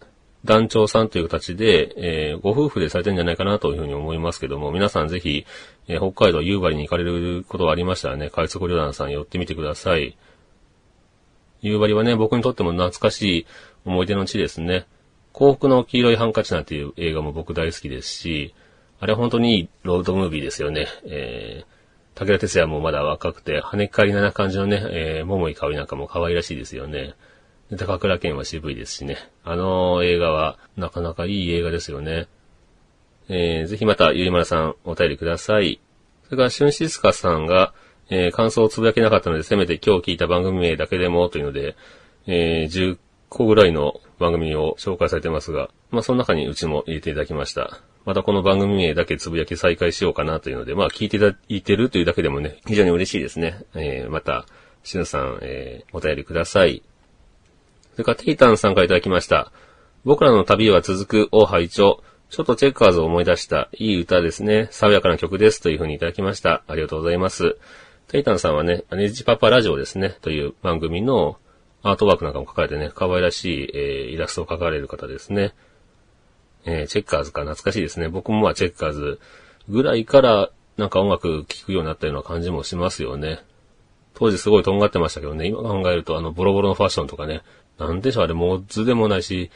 [0.45, 5.47] 団長さんという形で、えーご夫婦でされてるんじゃないかなというふうに思いますけども、皆さんぜひ、
[5.87, 10.17] えー北海道夕張に行かれることがありましたらね、快速旅団さん寄ってみてください。
[11.63, 13.47] 夕張はね、僕にとっても懐かしい
[13.85, 14.87] 思い出の地ですね。
[15.33, 18.55] 幸福の黄色いハンカチなんていう映画も僕大好きですし、
[19.01, 20.87] あれ本当にいいロードムービーですよね。
[21.05, 27.15] えー、武田鉄矢もまだ若くて、跳ねっかりな感じのね、えー、桃井香りなんかも可愛らしいですよね。
[27.79, 29.17] 高倉健は渋いですしね。
[29.45, 32.27] あの映画はなかなかいい映画ですよね。
[33.29, 35.81] えー、ぜひまたゆいまるさんお便りください。
[36.25, 37.75] それから、シュンシスカさんが、
[38.11, 41.77] えー感想をつぶやけなかったので、せめて今日聞いた番組名だけでもというので、
[42.27, 47.81] えー10個ぐらいの番組を紹介されてますが、まあ、その中にうちも入れていただきました。
[48.05, 53.65] またこの番組名だけつぶやき再開しようかなというので、まあ、聞いていただいてるというだけでもね、非常に嬉しいですね。
[53.75, 54.47] えーまた、
[54.83, 56.83] しぬさん、えーお便りください。
[57.93, 59.53] それから、テイタンさんからいただきました。
[60.05, 64.69] 僕らの旅は続く、お拝聴ちょっとチェッカーズを思い出した、いい歌ですね。
[64.71, 65.61] 爽やかな曲です。
[65.61, 66.65] というふうにいただきました。
[66.67, 67.59] ありがとうございます。
[68.13, 70.11] テイタンさんはね、ネジパパラジオですね。
[70.21, 71.39] という番組の
[71.83, 75.55] アートワークなんかも書かれてね、可愛らしい、えーイラストを描かれる方ですね。
[76.67, 78.11] えーチェッカーズか懐かしいですね。
[78.11, 79.19] 僕もまあチェッカーズ
[79.67, 83.39] ぐらいからなんか音楽聴くようになったような感じもしますよね。
[84.13, 87.41] 当時すごいとんがってましたけどね、今考えるとあのボロボロのファッションとかね、
[87.79, 89.51] なんでしょうあれモッズでもないし、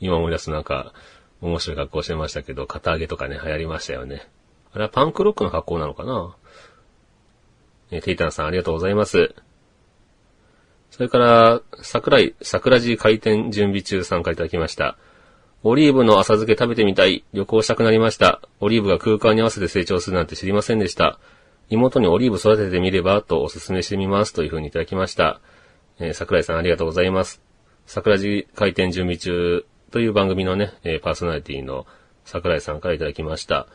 [0.00, 0.92] 今思い出すなんか
[1.40, 4.26] 面白い格好してましたけど、肩上げとかね、流行りましたよね。
[4.72, 6.34] あれはパンクロックの格好なのかな
[7.92, 9.34] えテイタンさんありがとうございます。
[10.90, 14.96] それから、桜井、桜地開店準備中参加いただきました。
[15.62, 17.24] オリーブの浅漬け食べてみたい。
[17.32, 18.42] 旅行したくなりました。
[18.60, 21.18] オリーブが空間に合わせて成長するなんて知りませんでした。
[21.68, 25.40] 妹にオリーブ育ててみればとお勧めしてみますというふうにいただきました。
[25.98, 27.40] えー桜井さんありがとうございます。
[27.86, 31.86] 桜地開店準備中という番組のね、えーパーソナリティの
[32.24, 33.68] 桜井さんからいただきました。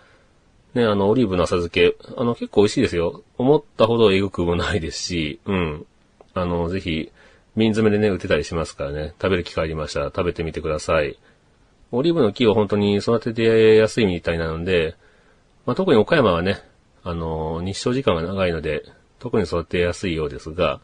[0.73, 3.23] ね、あの、オリーブの浅漬け、あの、結構美味しいですよ。
[3.37, 5.85] 思ったほどえぐくもないですし、うん。
[6.33, 7.11] あの、ぜひ、
[7.55, 11.17] 瓶詰めでね、売ってたりしますからね、食べる機会ありましたら食べてみてください。
[11.91, 14.95] オリーブの木を本当に育ててやすいみたいなので、
[15.65, 16.61] まあ、特に岡山はね、
[17.03, 18.83] あの、日照時間が長いので、
[19.19, 20.79] 特に育てやすいようですが、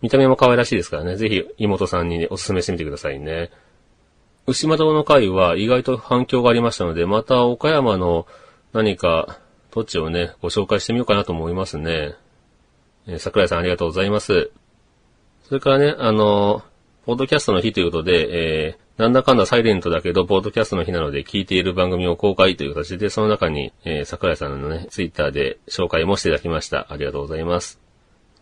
[0.00, 3.50] 見た目も可愛らしいですからね、ぜひ妹さんに、ね、お勧めしてみてくださいね。
[4.46, 8.26] 牛窓の会は意外と反響がありましたので、また岡山の
[8.72, 12.14] 何か土地をね、ご紹介してみようかなと思いますね。
[13.06, 14.50] え桜井さんありがとうございます。
[15.44, 16.62] それからね、あの、
[17.06, 26.86] ポッドキャストの日ということで、えー、なんだかんだサイレントだけど、ポッドキャストの日なので聞いている番組を公開という形で、その中に、えー、桜井さんのね、ツイッターで紹介もしていただきました。
[26.90, 27.80] ありがとうございます。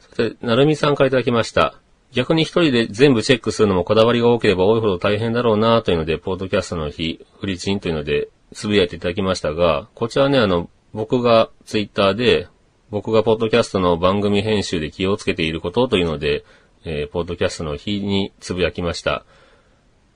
[0.00, 1.78] そして、なるみさんからいただきました。
[2.12, 12.48] 逆に一人で全部チェックするのもこだわりが多ければ多いほど大変だろうなというので、ポッドキャストの日、フリチンというので、つぶやいていただきましたが、こちらね、あの、僕がツイッターで、
[12.90, 16.44] 僕がポッドキャストの番組編集で気をつけていることというので、
[16.84, 19.24] えーポッドキャストの日につぶやきました。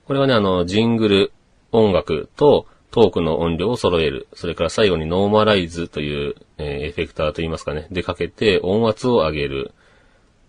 [0.05, 1.33] ここれはね、あの、ジングル、
[1.71, 4.27] 音楽とトークの音量を揃える。
[4.33, 7.87] それから最後にノーマライズという、えーエフェクターといいますかね。
[7.91, 9.73] でかけて音圧を上げる。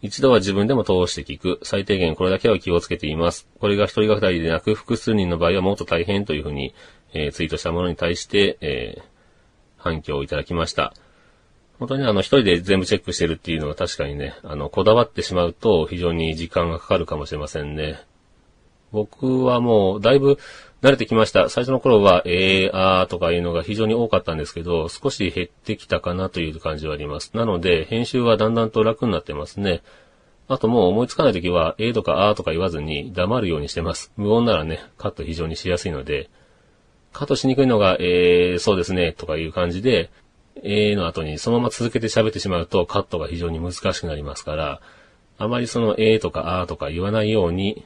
[0.03, 1.61] 一度は自分でも通して聞く。
[1.63, 3.49] 最低限これだけは気をつけています。
[3.61, 6.75] これが一人が二人でなく複数人の場合はもっと大変というふうに、
[7.15, 9.13] えーツイートしたものに対して、えー
[9.83, 10.95] 反響をいただきました。
[11.79, 18.01] 本当にあの一人で全部チェックしてるっていうのは確かにね、あの、こだわってしまうと非常に時間がかかるかもしれませんね。
[18.93, 20.39] 僕はもうだいぶ
[20.83, 21.49] 慣れてきました。
[21.49, 27.31] 最初の頃は、えー、あーとかいうのが非常に多かったんですけど、少し減ってきたかなという感じはあります。
[27.35, 29.83] なので、編集はだんだんと楽になってますね。
[30.49, 34.13] あともう思いつかないときは、えーとかあーとか言わずに黙るようにしてます。
[34.17, 36.29] 無音ならね、カット非常にしやすいので、
[37.13, 40.11] カットしにくいのが、えー、そうですね、とかいう感じで、
[40.65, 44.81] えーの後にそのまま続けて喋ってしまうとカットが非常に難しくなりますから、
[45.39, 47.85] あまりそのえーとかあーとか言わないように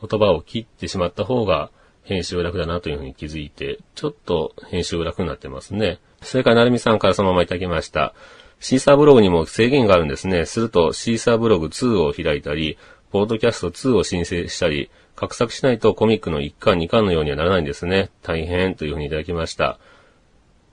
[0.00, 1.70] 言葉を切ってしまった方が
[2.10, 6.00] 編集楽だなというふうに気づいて、ちょっと編集楽になってますね。
[6.22, 8.14] それから、なるみさんからそのままいただきました。
[8.58, 10.44] シーサーブログにも制限があるんですね。
[10.44, 12.78] すると、シーサーブログ2を開いたり、
[13.12, 18.10] ポードキャスト2を申請したり、画策しないとコミックの1巻2巻のようにはならないんですね。
[18.22, 19.78] 大変というふうにいただきました。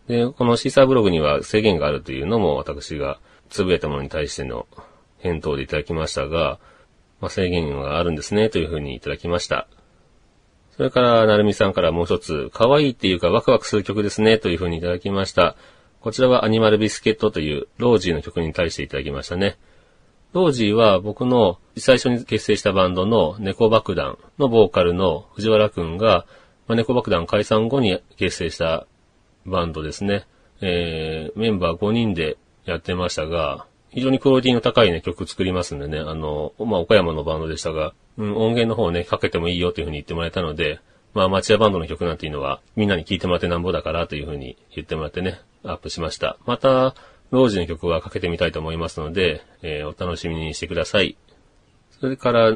[0.07, 3.19] で、このシーサーブログには制限があるというのも私が
[3.49, 4.65] つぶやいたものに対しての
[5.19, 6.59] 返答でいただきましたが、
[7.21, 9.67] まあ、制限があるんですねというふうにいただきました。
[10.77, 15.55] それから、なるみさんからもう一つ、可愛いっていうかワクワクする曲ですねというふうにいただきました。
[16.01, 19.57] こちらはアニマルビスケットというロージーの曲に対していただきましたね。
[20.33, 26.27] ロージーは僕の最初に結成したバンドの猫爆弾のボーカルの藤原くんが、
[26.67, 28.85] まあ、猫爆弾解散後に結成した
[29.45, 30.27] バンドですね。
[30.61, 33.65] えー、メンバー5人でやってましたが、
[33.97, 40.79] 非常にクオリティの高いね、曲作りますんでね、あの、まあ、岡山のバンドでしたが、うん、音源の方ね、かけてもいいよというふうに言ってもらえたので、
[41.15, 46.37] まあ、町屋バンドの曲なんていうのは、みんなに聴いてもらってなんぼだからというふうに言ってもらってね、アップしました。
[46.45, 46.93] また、
[47.31, 51.17] ロージの曲はかけてみたいと思いますので、えーお楽しみにしてください。
[51.99, 52.55] それから、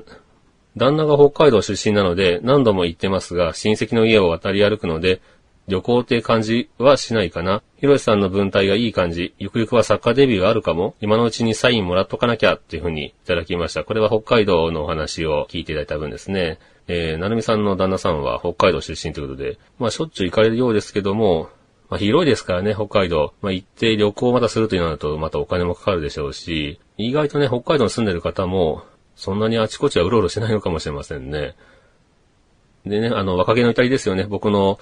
[0.78, 5.22] 旦那が北海道出身なので、何度も言ってますが、親戚の家を渡り歩くので、
[5.68, 7.62] 旅行って感じはしないかな。
[7.78, 9.34] ひろしさんの文体がいい感じ。
[9.40, 10.96] ゆくゆくは作家デビューがあるかも。
[11.02, 13.84] 今のうちにサインもらっとかなきゃっていうふうにいただきました。
[13.84, 16.60] これは北海道のお話を聞いていただいた分ですね。
[16.88, 21.50] えー、なるみさんの旦那さんは北海道出身ということで、まあしょっちゅう行かれるようですけども、
[21.90, 23.34] まあ広いですからね、北海道。
[23.42, 28.84] まあ行って旅行をまたするというのだと、またお金もかかるでしょうし、意外とね、北海道に住んでる方も、
[29.16, 31.56] そんなにあちこちはうろうろしないのかもしれませんね。
[32.86, 34.24] でね、あの、若気の至りですよね。
[34.24, 34.80] 僕の、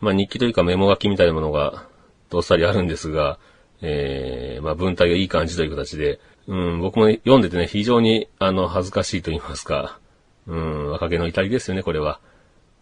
[0.00, 1.86] まあ、日記というかメモ書きみたいなものが、
[2.30, 3.38] どっさりあるんですが、
[3.80, 9.98] えー、まあ、文体がいい感じという形で、うん、僕も読んでてね、非常に、あの、恥ずかしいと言いますか、
[10.46, 12.20] うん、若気の至りですよね、これは。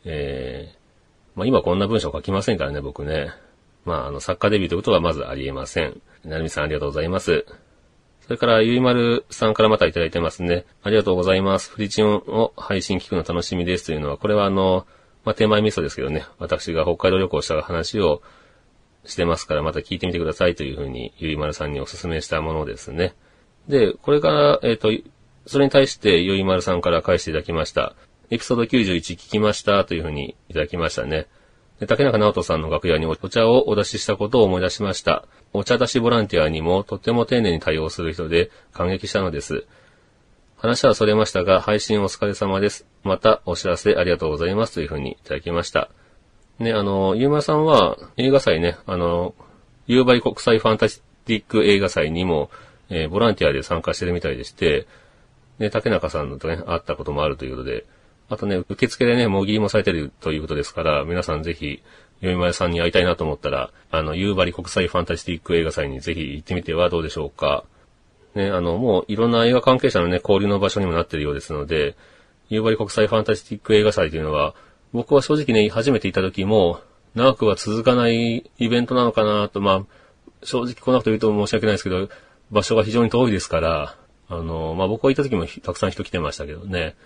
[0.05, 3.31] えー、まあ、今こんな文章書きませんからね、僕ね。
[3.85, 6.01] まあ、あの、作家デビューということはまずありえません。
[6.25, 7.44] なるみさんありがとうございます。
[8.20, 10.64] それから、ゆいまるさんからまたいただいてますね。
[10.83, 11.70] ありがとうございます。
[11.70, 14.87] フリチオンを配信聞くの楽しみですというのは、これはあの、
[15.24, 18.22] まあ、手前味噌ですけどね、私が北海道旅行した話を
[19.04, 23.14] してますから、また聞いてみてくださいというふうに、ゆいまるさんにお勧めしたものですね。
[23.68, 24.90] で、これから、えっ、と、
[25.46, 27.94] それに対して、ゆいまるさんから返していただきました。
[28.30, 31.26] エピソード91聞きましたというふうにいただきましたね。
[31.87, 35.24] 竹中直人さんの楽屋にお茶をお出ししたことを思い出しました。
[35.52, 39.66] お茶出しボランティアにもとっても丁寧に対応する人で感激したのです。
[40.62, 42.87] 話はそれましたが、配信お疲れ様です。
[43.03, 45.90] またお知らせありがとうございますというふうにいただきました。
[46.61, 49.35] ね、あの、ゆうまさんは映画祭ね、あの、
[49.88, 52.48] 夕張国際ファンタスティック映画祭にも、
[52.90, 54.87] えーボランティアで参加してるみたいでして、
[55.59, 57.85] で、竹中さんとね、会ったこともあるということで、
[58.29, 61.83] あとね、受付でね、もぎりもされてるということですから、皆さんぜひ、
[62.20, 67.64] よいまさんに会いたいなと思ったら、あの、夕張国際ファンタスティック映画祭にぜひ行ってみてはどうでしょうか。
[68.34, 71.96] ね、あの、もういろんな映画関係者のね、交流の場所にもなっているようですので、
[72.48, 74.54] 夕張国際ファンタスティック映画祭というのは、
[74.92, 76.80] 僕は正直ね、初めて行った時も、
[77.14, 79.84] 長くは続かないイベントなのかなと、まあ、
[80.44, 82.08] 正直こんなこと言うと申し訳ないですけど、
[82.50, 83.96] 場所が非常に遠いですから、
[84.28, 86.96] あの、まあ僕が行った時もたくさん人来てましたけどね、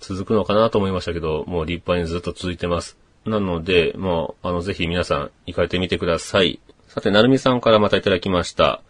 [0.00, 2.98] 続くのかなと思いましたけど、もう立派にずっと続いてます。
[3.24, 6.60] なので、まあ、あの、ぜひ皆さん行かれてみてください。
[6.88, 8.82] さて、なるみさんからまたいただきました。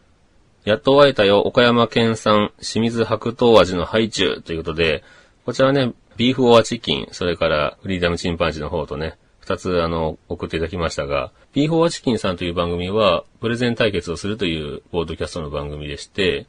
[0.65, 5.03] やっと会えたよ、岡山県産清水白桃味のハイチュウということで、
[5.45, 16.47] こちらはね、ビーフオアチキン、それからフリーダムチンパンジーの方とね、二つあの、送っていただきましたが、ビーフオアチキンさんという番組は、プレゼン対決をするというボードキャストの番組でして、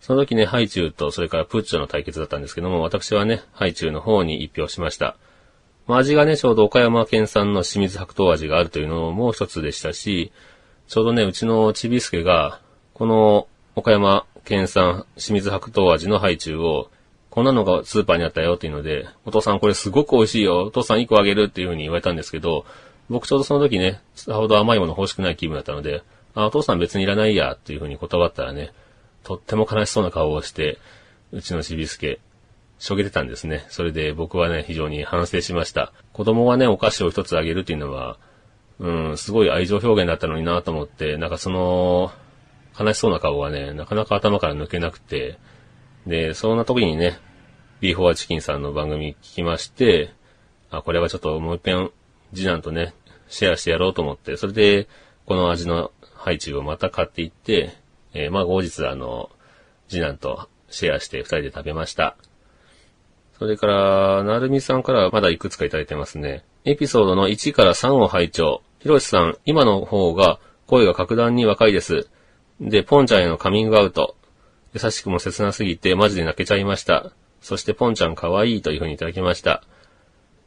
[0.00, 5.16] その時ね、ハイチュウとそれからプッチョの対決だったんですけども、私はね、ハイチュウの方に一票しました。
[5.86, 10.30] まあ、味がね、ちょうど岡山県産の清水白桃味があるというのも一つでしたし、
[10.88, 12.60] ちょうどね、うちのちびすけが、
[12.96, 16.90] この岡山県産清水白桃味のハイチュウを、
[17.28, 22.64] こんなのがスーパーにあったよっていうので、お父さんこれすごく美味しいよ、お父さん1個あげるっていう風に言われたんですけど、
[23.10, 26.04] 僕ちょうどその時ね、さほど甘いもの欲しくない気分だったので、
[26.34, 28.72] あ、お父さん別にいらないやっていう風に断ったらね、
[29.24, 30.78] とっても悲しそうな顔をして、
[31.32, 32.18] うちのちびすけ、
[32.78, 33.66] しょげてたんですね。
[33.68, 35.92] それで僕はね、非常に反省しました。
[36.14, 38.16] 子供はね、お菓子を一つあげるっていうのは、
[38.78, 42.10] うん、すごい愛情表現だったのになと思って、なんかその、
[42.78, 45.38] 悲しそうな顔がね、なかなか頭から抜けなくて、
[46.06, 47.18] で、そんな時にね、
[47.80, 50.10] ビーフォアチキンさんの番組聞きまして、
[50.70, 51.90] あ、これはちょっともう一遍、
[52.34, 52.94] 次男とね、
[53.28, 54.88] シェアしてやろうと思って、それで、
[55.26, 57.74] この味のハイチュウをまた買っていって、
[58.14, 59.30] えーまあ後日あの、
[59.88, 62.16] 次男とシェアして二人で食べました。
[63.38, 66.44] それから、なるみさんからはまだいくつかいただいてますね。
[66.64, 68.62] エピソードの1から3を拝聴。
[68.78, 72.08] ひろしさん、今の方が声が格段に若いです。
[72.60, 74.16] で、ポンちゃんへのカミングアウト。
[74.72, 77.12] 優しくも切なすぎてマジで泣けちゃいました。
[77.40, 79.62] そしてポンちゃん可愛いという風にいただきました。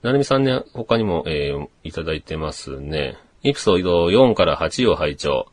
[0.01, 3.17] なるみさんね、他にも、えーいただいてますね。
[3.43, 5.47] エピソード4から8を拝聴。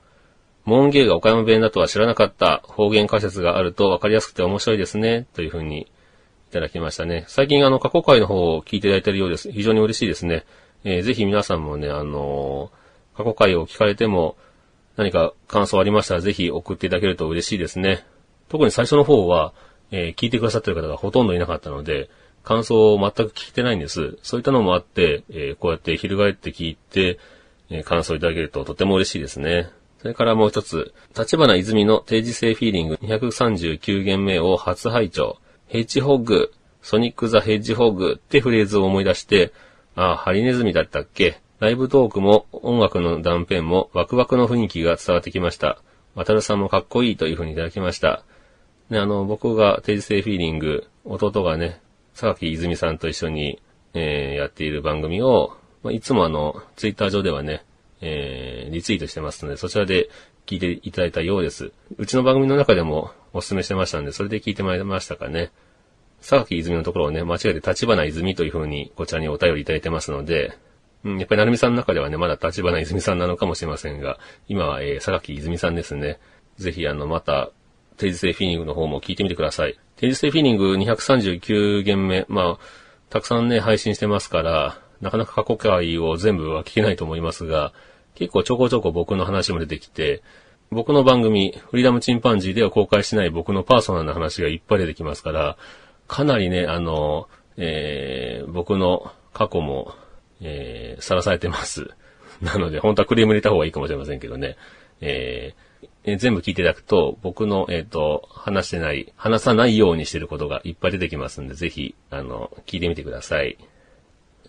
[0.64, 5.26] モンゲーが岡山弁だとは知らなかった方言解説があると分かりやすくて面白いですね。
[5.34, 7.24] という風にいただきましたね。
[7.28, 9.52] 最近あの過去回の方を聞いていただいているようです。
[9.52, 10.44] 非常に嬉しいですね。
[10.84, 14.36] えーぜひ皆さんもね、あのー過去回を聞かれても
[14.96, 18.04] 何か感想ありましたらぜひ送っていただけると嬉しいですね。
[18.48, 19.52] 特に最初の方は、
[19.90, 22.08] えー聞いてくださってる方がほとんどいなかったので、
[22.44, 24.18] 感想を全く聞いてないんです。
[24.22, 27.18] そういったのもあって、えーこうやって翻って聞いて、
[27.70, 29.70] えー感想いただけるととても嬉しいですね。
[30.00, 39.52] それからもう一つ、立花泉の定時性フィーリング239件目を初拝聴ヘッジホッグ、ソニック・ザ・ヘッジホッグってフレーズを思い出して、
[39.96, 41.40] ああ、ハリネズミだったっけ？
[41.58, 45.78] ライブトークも音楽の断片もワクワクの雰囲気が伝わってきました。
[46.14, 48.24] 渡るさんもかっこいいという風にいただきました。
[48.90, 51.80] ね、あの、僕が定時性フィーリング、弟がね、
[52.14, 53.60] 榊泉さんと一緒に、
[53.94, 57.64] えーやっている番組を、まあ、いつもあの、ツイッター上ではね、
[58.02, 60.10] えーリツイートしてますので、そちらで
[60.44, 61.72] 聞いていただいたようです。
[61.96, 65.52] うちの番組の中でもお勧めしてましたんで、それで聞いてもらいましたかね。
[66.20, 70.56] 榊泉のところをね、間違えて立花泉という風にこちらにお便りいただいてますので、
[71.06, 76.18] うん、やっぱりなるみさんの中ではね、まだ立花泉さんなのかもしれませんが、今は、えー、榊泉さんですね。
[76.56, 77.50] ぜひ、あの、また、
[77.96, 79.78] 定時性フィーリングの方も聞いてみてください。
[79.94, 82.64] 定時性フィーリング239件目、まあ、
[83.08, 87.72] たくさんね、配信してますから、なかなか過去回を全部は聞けないと思いますが、
[88.16, 90.24] 結構ちょこちょこ僕の話も出てきて、
[90.70, 95.56] 僕の番組、フリーダムチンパンジーでは公開しない僕のパーソナルな話がいっぱい出てきますから、
[96.08, 99.94] かなりね、あの、えー、僕の過去も、
[100.40, 101.90] えー、さらされてます。
[102.42, 104.56] なので、本当はクレーム入れた方がいいかもしれませんけどね。
[105.00, 105.66] えー
[106.04, 113.58] えー全部聞いていただくと、僕の、えっ、と、話してない、話さないようにしてることがいっぱい出てきますんで、ぜひ、あの、聞いてみてください。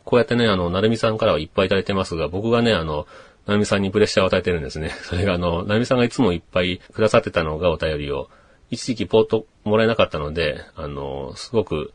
[0.06, 3.08] こうやってね、あの、なるみさんからはいっぱいいただいてますが、僕がね、あの、
[3.47, 4.89] なるみさんにプレッシャーを与えてるんですね。
[5.04, 8.30] それがあの、なるみさんがいつもいっぱいくださってたのがお便りを、
[8.69, 11.93] 一時期ポートもらえなかったので、あの、すごく、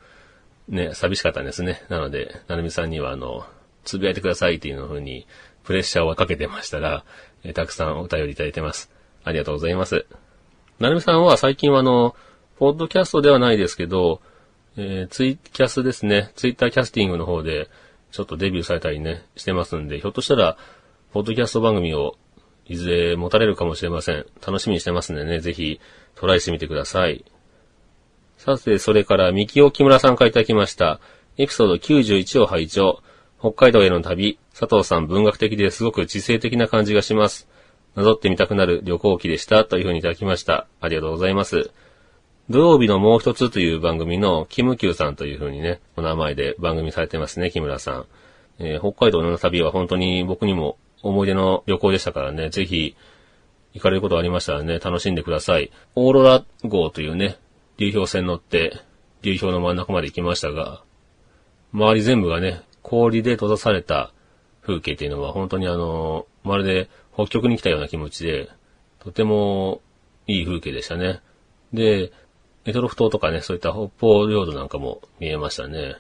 [0.69, 1.85] ね、寂しかったんですね。
[1.89, 3.45] なので、なるみさんにはあの、
[3.85, 5.27] つぶやいてくださいっていうの風に、
[5.65, 7.05] プレッシャーをかけてましたら、
[7.45, 8.91] えたくさんお便りいただいてます。
[9.25, 10.07] ありがとうございます。
[10.79, 12.17] なるみさんは最近はあの、
[12.59, 14.21] ポッドキャストではないですけど、
[14.77, 16.33] えーツイキャスですね。
[16.35, 17.69] ツイッターキャスティングの方で、
[18.11, 20.57] ちょっとデビューされたりね、してますんで、ひょっとしたら、
[21.13, 22.17] ポッドキャスト番組を、
[22.67, 24.27] いずれ持たれるかもしれません。
[24.47, 25.81] 楽しみにしてますんでね、ぜひ、
[26.15, 27.25] トライしてみてください。
[28.39, 31.01] さて、それから、三木尾木村さんからいただきました。
[31.39, 33.03] エピソード91を拝聴
[33.43, 37.49] 北海道への旅、佐藤さん文学的ですごく知性的な感じがします。
[37.97, 39.65] なぞってみたくなる旅行記でした。
[39.65, 40.69] というふうにいただきました。
[40.81, 41.73] ありがとうございます。
[42.51, 48.07] 土曜日のもう一つという番組のキムキューさんというふうにね、お名前で番組されてますね、木村さん。
[48.61, 52.95] えー北海道の旅は本当に僕にも思い出の旅行でしたからね、ぜひ
[53.75, 55.73] 行かれることがありましたらね、楽しんでください。
[55.97, 57.39] オーロラ号というね、
[57.77, 58.79] 流氷船乗って、
[59.23, 60.85] 流氷の真ん中まで行きましたが、
[61.73, 64.13] 周り全部がね、氷で閉ざされた
[64.63, 68.49] 風景っていうのは本当にあの、まるで北極に来たような気持ちで、
[69.01, 69.81] とても
[70.27, 71.21] いい風景でしたね。
[71.73, 72.13] で、
[72.65, 75.97] エトロフ島とかね、そういった北方領土なんかも見えましたね。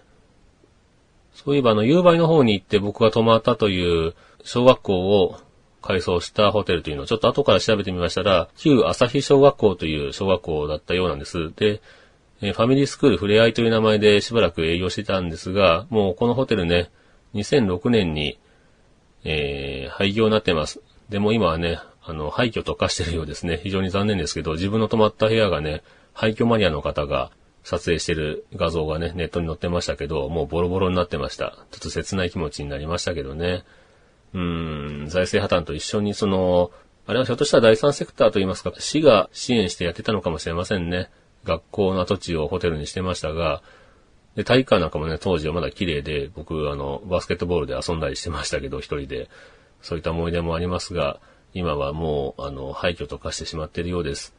[1.34, 4.14] そういえばあの、夕張の方に行って僕が泊まったという
[4.44, 5.38] 小学校を
[5.80, 11.52] 改装したホテルというのをちょっと後から調べてみましたら、旧朝日小学校という小学校だったようなんです。
[11.56, 11.80] で、
[12.42, 16.90] えファミリースクールふれあいという名前でしばらく営業してたんですが、もうこのホテルね、
[17.34, 18.38] 2006年に、
[19.24, 20.80] えー、廃業になってます。
[21.08, 23.60] でも今はね、あの、廃墟と化してるようですね。
[23.62, 25.82] 非常に残念ですけど、自分の泊まった部屋がね、
[26.14, 27.30] 廃墟マニアの方が
[27.62, 31.56] 撮影してる画像がね、ネットに載ってましたけど、もうボロボロになってました。
[31.70, 33.62] ちょっと切ない気持ちになりましたけどね。
[34.34, 36.72] うーん、財政破綻と一緒にその、
[37.06, 41.08] あれはひょっとしたら第三セクターといいますか、市が支援してやってたのかもしれませんね。
[41.44, 43.62] 学校の跡地をホテルにしてましたが、
[44.36, 49.28] で、体育館なんかもね、当時はまだ綺麗で、僕、あの、バスケットボールで遊んだりしてましたけど、一人で。
[49.82, 51.20] そういった思い出もありますが、
[51.54, 54.34] 今はもう、あの、廃墟と化してしまっているようです。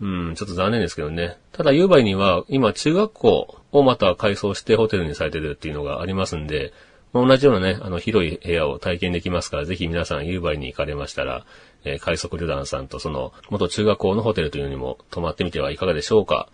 [0.00, 1.38] うん、ちょっと残念ですけどね。
[1.52, 6.72] ただ、夕張には、今、中学校をまた改装してホテルにされてるっていうのがありますんで、
[7.14, 11.46] 同じようなね、あの、広い部屋を体験できますから、ぜひ皆さん、夕張に行かれましたら、
[11.84, 16.48] えー快速旅団さんとその、元中学校のホテルというのにも泊まってみてはいかがでしょうか。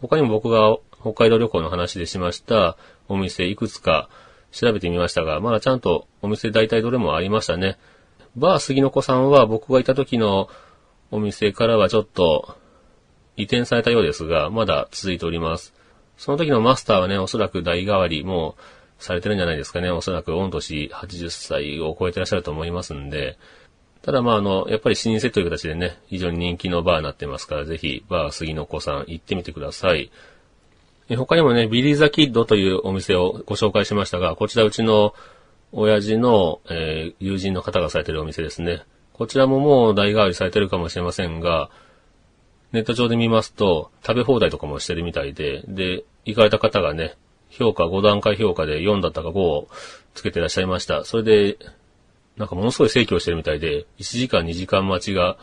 [0.00, 2.76] 他にも僕が北海道旅行の話でしました
[3.08, 4.10] お店いくつか
[4.52, 7.78] 調べてみましたが、まだちゃんとお店大体どれもありましたね。
[8.36, 10.48] バー杉の子さんは僕がいた時の
[11.10, 12.56] お店からはちょっと
[13.36, 15.74] 移転されたようですが、まだ続いております。
[16.16, 18.56] その時のマスターはね、おそらく代替わりも
[18.98, 19.90] されてるんじゃないですかね。
[19.90, 23.38] おそらく御年80歳を超えてらっしゃると思いますんで。
[24.06, 30.12] ただまああの、やっぱり老舗という形でね、非常に人気のバーになってますから、ぜひバー杉の子さん行ってみてください。
[31.16, 35.12] 他にもね、ビリーザキッドというお店をご紹介しましたが、こちらうちの
[35.72, 38.84] 親父の、えー友人の方がされてるお店ですね。
[39.12, 41.68] こちらももう代替わりされてるかもしれませんが、
[42.70, 47.16] ネット上で見ますと、食べ放題とかもしてるみたいで、で、行かれた方がね、
[47.50, 49.68] 評価5段階評価で4だったか5を
[50.14, 51.04] つけてらっしゃいました。
[51.04, 51.58] それで、
[52.36, 55.38] なんかものすごい盛況してるみたいで、1時間2時間待ちが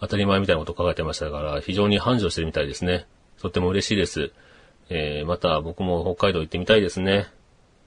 [0.00, 3.06] 当たり前みたいなことを書かれてましたから、非常に繁盛してるみたいですね。
[3.40, 4.32] とっても嬉しいです。
[4.90, 7.28] えー、また僕も北海道行ってみたいですね。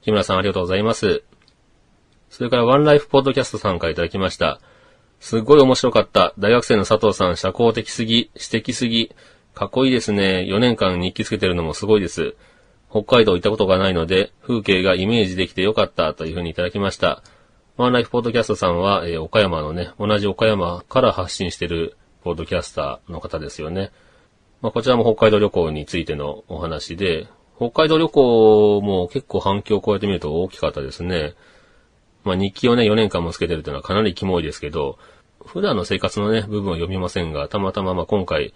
[0.02, 1.22] 木村さんありがとうございます。
[2.30, 4.60] それからワンライフポッドキャストさんからいただきました。
[5.20, 6.34] すっごい面白かった。
[6.38, 9.12] 大学生の佐藤さん、社交的すぎ、私的すぎ。
[9.54, 10.46] かっこいいですね。
[10.48, 12.36] 4年間日記つけてるのもすごいです。
[12.90, 17.22] 北海道行ったことがないので、風景がイメージできてよかったというふうにいただきました。
[17.78, 23.92] ワンライフポッドキャストさんは、えー岡山のね、同じ岡山から発信してるポッドキャスターの方ですよね。
[24.60, 31.34] まあ、こちらも北海道旅行についてのお話で、北海道旅行も結構反響を超えてみると大きかったですね。
[32.24, 34.98] まあ、日記をね、4年間もつけてるというのはかなりキモいですけど、
[35.46, 38.54] 普段の生活のね、部分を読みませんが、たまたまま今回、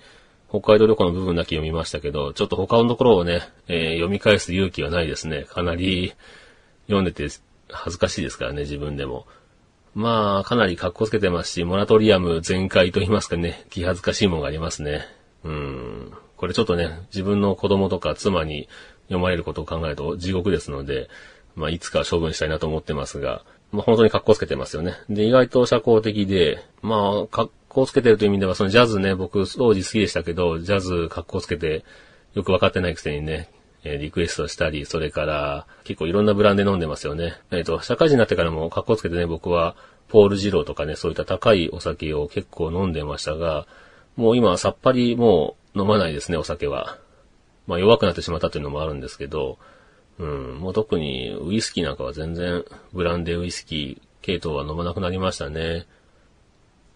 [0.48, 5.44] 北海道旅行の部分だけ読みましたけど、ちょっと他のところをね、えー読み返す勇気はないですね。
[5.44, 6.12] かなり
[6.86, 7.28] 読んでて
[7.72, 9.26] 恥ずかしいですからね、自分でも。
[9.94, 15.06] まあ、かなり格好つけてますし、モラトリアム全開と言いますかね、気恥ずかしいものがありますね。
[15.44, 16.12] うん。
[16.36, 18.68] これちょっとね、自分の子供とか妻に
[19.04, 21.08] 読まれることを考えると地獄ですので、
[21.54, 24.94] まあ、いつか処分したいなと思ってますが、まあ、本当に格好つけてますよね。
[25.08, 31.84] で、意外と社交的で、まあ、格好つけてるという意味では、そのジャズね、僕当時好きでしたけど、ジャズ格好つけて、
[32.34, 33.50] よくわかってないくせにね、
[33.85, 37.35] えリクエストしたり、それから、結構いろんなブランドで飲んでますよね。
[37.51, 39.74] えっ、と、社会人になってからも格好つけてね、僕は、
[40.09, 43.66] ポール・ジローとかね、そういった高いお酒を結構飲んでましたが、
[44.16, 46.99] もう今はさっぱりもう飲まないですね、お酒は。
[47.66, 49.59] まあ弱くなってしまったというのもあるんですけど、
[50.18, 55.87] うん、もう特にウイスキーなんかは全然ブランデーウイスキー系統は飲まなくなりましたね。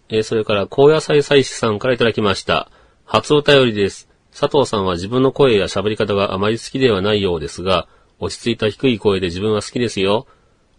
[0.09, 2.70] えそれから高野菜祭司さんからいただきました。
[3.05, 4.05] 初お便りです。
[4.39, 10.26] 佐藤さんは自分の声や喋り方があまり好きではないようですが、落ち着いた低い声で自分は好きですよ。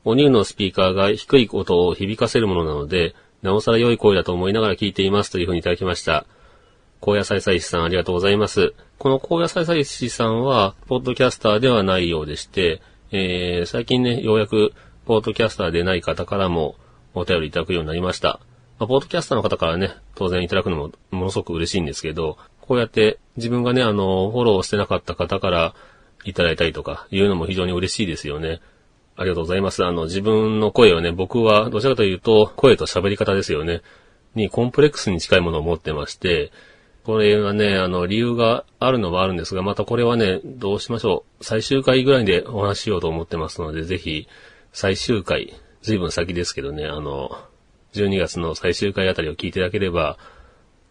[0.06, 6.28] お乳のスピーカーが低い音を響かせるものなので、なおさら良い声だと思いながら聞いていますというふうにいただきました。
[7.02, 8.76] 高野菜祭司さんありがとうございます。
[9.00, 14.74] この高野菜祭司さんは、ポッドキャスターではないようでして、えー、最近ね、ようやく、
[15.06, 16.76] ポッドキャスターでない方からも
[17.16, 18.40] お便りいただくようになりました。
[18.78, 22.38] まあ、ポッドキャスターの方からね、当然いただくのもものすごく嬉しいんですけど、
[22.68, 25.74] こうやって自分がね、あの、フォローしてなかった方から
[26.24, 28.60] いただいたりとかいうのも非常に嬉しいですよね。
[29.16, 29.86] ありがとうございます。
[29.86, 33.82] あの、自分の声をね、僕はどちらかというと、声と喋り方ですよね。
[34.36, 36.52] にコンプレックスに近いものを持ってまして、
[37.04, 41.44] これはね、あの、理由があるのはあるんですが、またこれはね、どうしましょう。
[41.44, 44.28] 最終回ぐらいでお話ししようと思ってますので、ぜひ、
[44.74, 47.32] 最終回、ずいぶん先ですけどね、あの、
[47.94, 50.18] 12月の最終回あたりを聞いていただければ、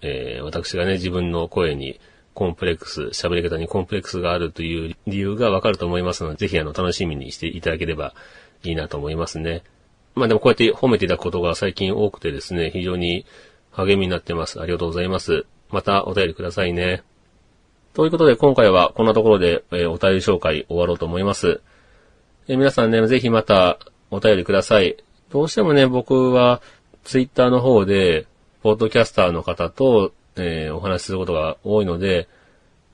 [0.06, 2.00] えー私がね、自分の声に
[2.34, 8.14] コンプレックス、喋り方にコンプレックスがあるという理由がわかると思いますので、ぜひあの、楽しみにしていただければ
[8.62, 9.62] いいなと思いますね。
[10.14, 13.26] まあでもこうやって褒めていただくことが最近多くてですね、非常に
[13.72, 14.60] 励みになってます。
[14.60, 15.44] ありがとうございます。
[15.70, 17.02] またお便りくださいね。
[17.92, 21.60] ということで今回はこんなところで、えお便り紹介終わろうと思います。
[22.48, 23.78] え皆さんね、ぜひまた
[24.10, 24.96] お便りください。
[25.30, 26.60] どうしてもね、僕は
[27.04, 28.26] ツイッターの方で、
[28.66, 32.26] ポッドキャスターの方と、えーお話しすることが多いので、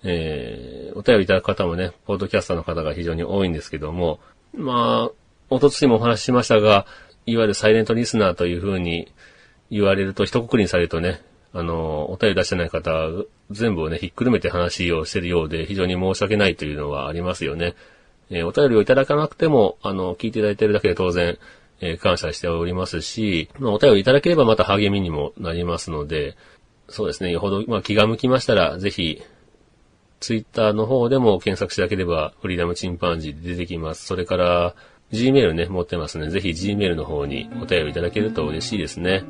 [0.03, 4.20] えーお便りいただく方もね、ポッドキャスターの方が非常に多いんですけども、
[4.53, 5.11] まあ、
[5.49, 6.85] おとついもお話ししましたが、
[7.25, 9.11] いわゆるサイレントリスナーという風に
[9.70, 11.23] 言われると、一括りにされるとね、
[11.55, 13.09] あの、お便り出してない方、
[13.51, 17.77] 全部をね、ひっくるめて話をしてるようで、非常に申し訳ないというのはありますよね。
[18.29, 21.39] えーお便りをいただかなくても、あの、聞いていただいているだけで当然、
[21.83, 26.37] え感謝しておりますし、まあ、お便りいただければまた励みにもなりますので、
[26.89, 29.20] そうですね、よほど、まあ、気が向きましたら、ぜひ、
[30.20, 34.07] ツイッターの方でも検索していただければ、フリーダムチンパンジーで出てきます。
[34.07, 34.74] それから、
[35.12, 39.24] Gmail ね、持ってますので、ぜひ Gmail の方にお便りいただけると嬉しいですね。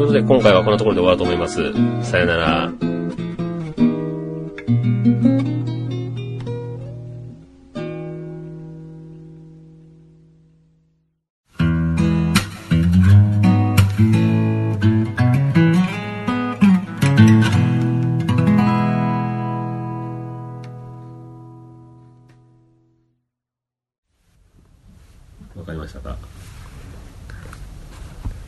[0.00, 1.74] ことで、今回はこんなところで終わろうと思います。
[2.02, 2.72] さよなら。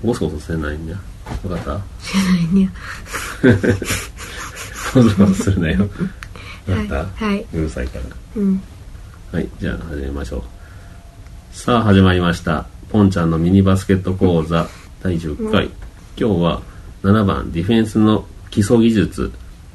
[0.06, 0.94] ゴソゴソせないんだ。
[1.48, 1.74] わかった？
[2.54, 2.70] ね
[4.94, 5.82] ゴソゴソするなよ。
[6.68, 8.04] わかった、はいはいうるさいから。
[8.36, 8.60] うん。
[9.32, 10.42] はい、じゃあ始めましょう。
[11.52, 12.66] さあ始まりました。
[12.90, 14.68] ポンちゃんのミニバスケット講座
[15.02, 15.68] 第10回。
[16.18, 16.62] 今日は
[17.02, 19.32] 7番ディフェンスの基礎技術、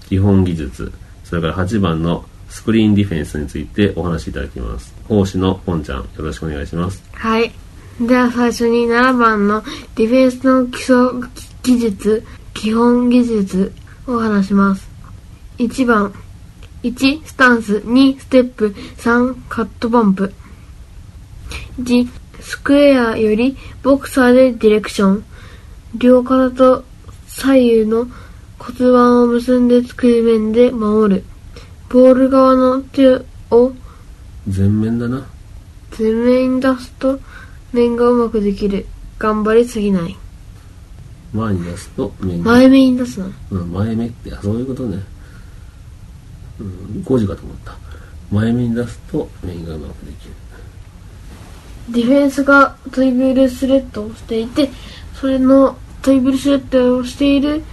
[0.07, 0.91] 基本技術、
[1.23, 4.93] それから8番のスクリーンディフェンスについてお話しいただきます。
[5.07, 7.03] 講師のポンちゃん、よろしくお願いします。
[7.13, 7.51] はい。
[8.01, 9.61] では最初に7番の
[9.95, 10.95] ディフェンスの基礎
[11.61, 12.25] 技術、
[12.55, 13.71] 基本技術
[14.07, 14.89] を話します。
[15.59, 16.11] 1番、
[16.81, 20.33] 1、スタンス、2、ステップ、3、カットバンプ。
[21.79, 25.23] 1、スクエアよりボクサーでディレクション。
[25.95, 26.83] 両肩と
[27.27, 28.07] 左右の
[28.57, 31.23] 骨盤を結んで作り面で守る。
[31.89, 33.21] ボール側の手
[33.51, 33.73] を
[34.47, 35.23] 全面だな。
[35.95, 37.19] 前面に出すと
[37.73, 38.85] 面がうまくできる
[39.17, 40.17] 頑張りすぎない
[41.33, 45.01] 前に出すと面が前目に出すなうん、前目って、あそういうことね。
[46.59, 46.63] う
[46.99, 47.75] ん、工事かと思った。
[48.31, 50.33] 前目に出すと面がうまくできる。
[51.89, 54.69] ディフェンスがトリブルスレッドをしていて
[55.15, 57.63] それのトリブルスレッドをしている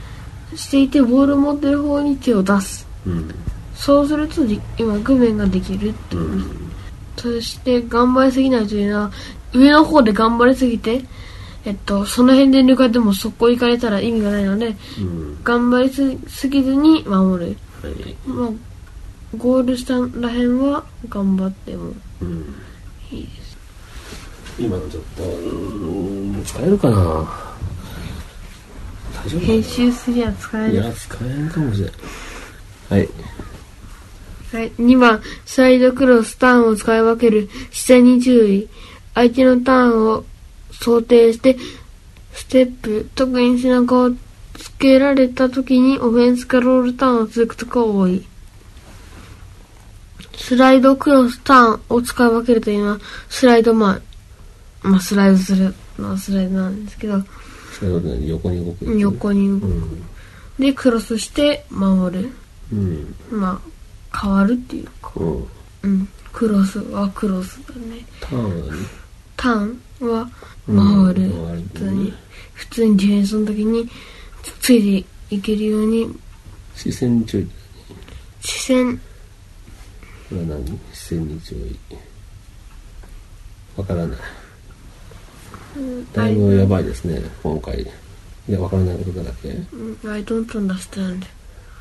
[0.56, 3.34] していてボールを持ってる方に手を出すうん。
[3.74, 6.72] そうするとじ今具面ができるってうん。
[7.16, 9.12] そして頑張りすぎないというのは
[9.52, 11.02] 上の方で頑張りすぎて
[11.64, 15.44] えっとその辺で抜かれてもそこ行かれたら意味がないのでうん。
[15.44, 15.90] 頑張り
[16.28, 18.16] すぎずに守るはい。
[18.26, 18.50] まあ、
[19.36, 22.54] ゴール下らへんは頑張ってもうん。
[23.10, 23.58] いいです。
[24.58, 26.96] 今のちょっと、うん、使えるかな
[29.14, 30.74] 大丈夫編集すりゃ使える。
[30.74, 31.92] いや、使えんかもしれん。
[32.88, 33.08] はい。
[34.52, 34.72] はい。
[34.72, 37.48] 2番、サイドクロスターンを使い分ける。
[37.70, 38.68] 視線に注意。
[39.18, 40.24] 相手のターンを
[40.70, 41.56] 想定して、
[42.32, 44.10] ステップ、特に背中を
[44.54, 48.24] つけられた時にオフェンスかロールターンを続くとか多い。
[50.36, 54.00] スライドクロスターンを使い分けるというのは、スライド前。
[54.82, 57.20] まあ、スライドするのはスライドなんですけど、
[57.72, 58.28] それは何？
[58.28, 60.02] 横に動く横に動くうん。
[60.60, 62.30] で、クロスして守る。
[62.72, 63.14] うん。
[63.32, 63.60] ま
[64.12, 65.10] あ、変わるっていうか。
[65.16, 65.48] うん。
[65.82, 66.08] うん。
[66.32, 68.06] クロスはクロスだね。
[68.20, 69.07] ターンは何？
[69.38, 70.28] ターンは
[70.66, 71.30] 回る。
[71.30, 72.12] 普通に、
[72.52, 73.88] 普通にディフェンスの時に
[74.42, 76.18] つついていけるように、
[76.74, 77.48] 視線に注意。
[78.40, 78.98] 視線、
[80.28, 80.78] これは何？
[80.92, 81.78] 視線に注意。
[83.76, 84.18] わからない。
[86.12, 87.80] だいぶやばいですね、今回。
[87.80, 87.86] い
[88.52, 89.48] や、わからないことだらけ。
[89.48, 91.22] うん I don't understand.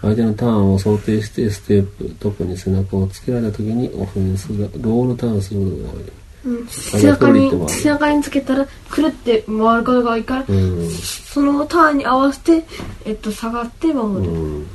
[0.01, 6.26] 相手のターンを想定してステップ、特に背中をつけられた時にオフェンスがロールターンすることが多い。
[6.47, 10.89] うん、背中に、背中につけたら、くるって回ることが多いから、うん。
[10.89, 12.65] そのターンに合わせて、
[13.03, 14.31] えっと、下がって守る。
[14.31, 14.67] うん。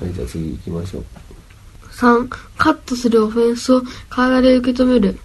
[0.00, 1.04] はい、じゃあ次行きましょう。
[1.92, 5.16] 3、カットするオフェンスを体で受け止める。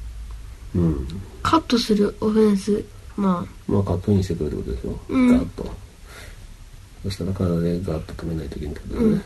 [0.76, 1.08] うん。
[1.42, 2.84] カットするオフェンス。
[3.18, 5.00] まあ、まあ、カットインしてくるってことでしょ。
[5.10, 5.66] うんガッと。
[7.04, 9.22] そしたら体でガッと止めないといけないってことだね。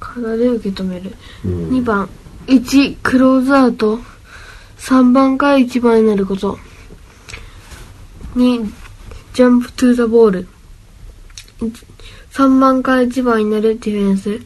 [0.00, 1.14] 体で受け止める。
[1.46, 1.70] うん。
[1.70, 2.08] 2番、
[2.46, 3.98] 1、クローズアウト。
[4.82, 6.58] 3番から1番になること。
[8.34, 8.68] 2、
[9.32, 10.48] ジャンプトゥーザボール。
[12.32, 14.40] 3番から1番になるディフェンス。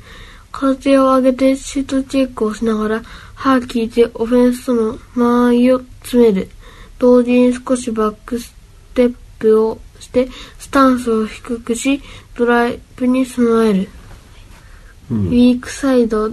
[0.53, 3.03] 片手を上げてシュートチェックをしながら、
[3.35, 6.51] 歯効いてオフェンスとの間合いを詰める。
[6.99, 8.55] 同時に少しバックス
[8.93, 10.29] テップをして、
[10.59, 12.03] スタンスを低くし、
[12.35, 13.89] ドライブに備える。
[15.11, 16.33] うんウィークサイド、ウ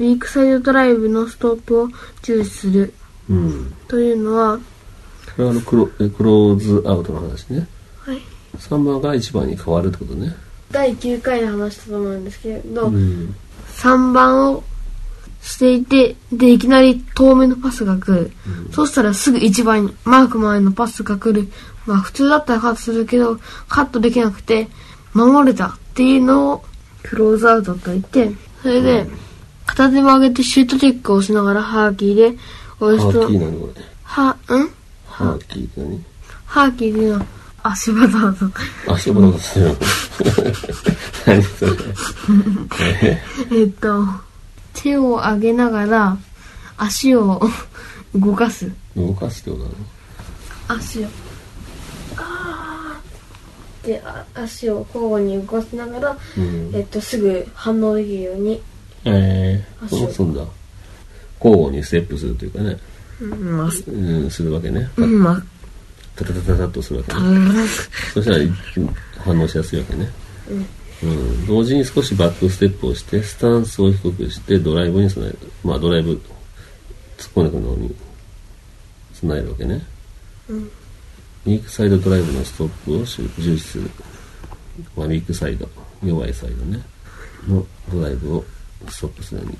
[0.00, 1.88] ィークサイドドライブのストップを
[2.20, 2.92] 重視する。
[3.30, 3.74] うん。
[3.88, 4.62] というのは、こ
[5.38, 7.66] れはあのクロえクローズアウトの話ね。
[7.98, 8.20] はい、
[8.58, 10.34] 3番から1番に変わるってことね。
[10.70, 13.34] 第9回で話したと思うんですけれど、うん。
[13.74, 14.64] 3番を
[15.42, 18.32] していて、で、いきなり遠目のパスが来る。
[18.72, 21.48] そしたらすぐ1番に、マークマンへのパスが来る。
[21.86, 24.68] まあ普通だったらカットするけど、カットできなくて、
[25.12, 26.64] 守れたっていうのを
[27.02, 29.06] クローズアウトと言って、それで、
[29.66, 32.36] 片手も上げてシュートチェックをしながらハーキーで、
[32.78, 33.82] ハそーキーなのこれ。
[34.04, 34.36] は、ん？
[35.06, 36.04] ハーキーって何？
[36.44, 37.26] ハーキーっていうのは
[37.62, 38.92] 足場だと。
[38.92, 39.74] 足元とするの。
[41.26, 41.72] 何それ。
[43.02, 43.22] え
[43.52, 44.04] えっと、
[44.74, 46.18] 手を上げながら
[46.76, 47.40] 足を
[48.14, 48.70] 動かす。
[48.96, 49.76] 動かすってことなの？
[50.68, 51.08] 足を。
[52.18, 58.60] あーで、あ足を交互に動かしながら、うんえっと、すぐ反応できるように。
[59.04, 60.42] ええ足をそうすんだ。
[61.42, 62.76] 交互にステップするというかね。
[63.20, 63.68] うん、まあ、う
[64.26, 64.88] ん、するわけね。
[64.96, 65.42] うん、まあ、
[66.16, 67.66] タタタタタッとするわけたね。
[68.14, 68.38] そしたら
[69.18, 70.08] 反応しやすいわけね。
[71.02, 71.46] うん。
[71.46, 75.38] 同時に少しバックステップをして、スタンスを低くして、ドライブに備える。
[75.62, 76.12] まあ、ドライブ、
[77.18, 77.94] 突っ込んでくるのに
[79.14, 79.82] 備えるわけね。
[80.48, 80.70] うん
[81.46, 82.98] ウィークサイドドライブのストップを
[83.40, 83.88] 重視する。
[84.96, 85.68] まあ、ウィークサイド、
[86.04, 86.82] 弱いサイドね。
[87.46, 88.44] のドライブを
[88.88, 89.58] ストップするように。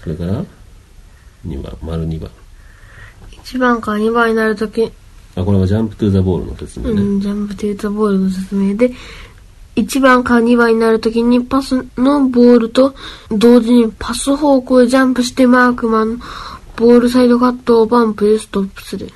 [0.00, 0.44] それから、
[1.46, 2.30] 2番、丸2番。
[3.44, 4.90] 1番から2番になるとき、
[5.36, 7.02] あ、これはジャンプトゥーザボールの説明ね。
[7.02, 8.92] うん、ジャンプテータボールの説明で、
[9.76, 12.94] 1番から2番になるときにパスのボールと
[13.30, 16.18] 同時にパス方向へジャンプしてマークマンの
[16.76, 19.10] ボールサイドカットをバンプでストップする。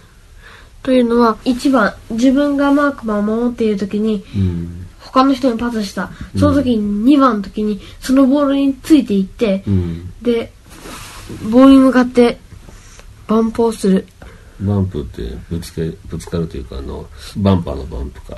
[0.83, 4.87] というのは、1番、自分がマークマンを守っているときに、うん。
[4.99, 6.11] 他の人にパスした。
[6.39, 10.13] その時に2番の時に、そのボールについていって、うん。
[10.23, 10.53] で、
[11.51, 12.39] ボールに向かって、
[13.27, 14.07] バンプをする。
[14.61, 17.07] バンプってぶつけ、ぶつかるというか、あの、
[17.37, 18.37] バンパーのバンプか。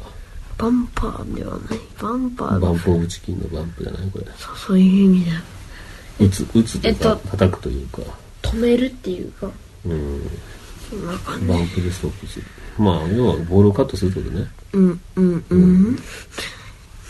[0.58, 1.80] バンパーではない。
[2.00, 4.10] バンパーの、バンプオブチキンのバンプじゃない？
[4.10, 4.24] これ。
[4.36, 5.40] そうそういう意味だよ。
[6.20, 8.02] 打つ、打つとか、えっと叩くというか。
[8.42, 9.50] 止めるっていうか、
[9.84, 10.30] うん。
[10.90, 11.46] そんな感じ。
[11.46, 12.44] バンプでストップする。
[12.78, 14.46] まあ、要はボールをカットするってことね。
[14.74, 15.98] うん、うん、うん。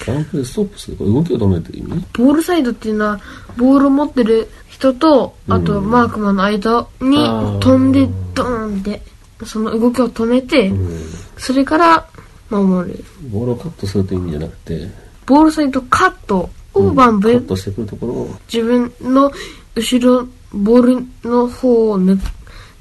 [0.06, 0.96] バンプでストップする。
[0.96, 2.04] これ動きを止める意味？
[2.12, 3.20] ボールサイドっていうのは、
[3.56, 7.26] ボールを持ってる人と、あとマークマンの間に
[7.60, 9.02] 飛んで、ドーンって、
[9.44, 11.04] その動きを止めて、うん。
[11.36, 12.06] それから
[12.50, 13.04] 守る。
[13.30, 14.88] ボールをカットするという意味じゃなくて、
[15.26, 19.32] ボールサイドカットをバンプでカットしてくるところを、自分の
[19.74, 22.18] 後ろ、ボールの方を抜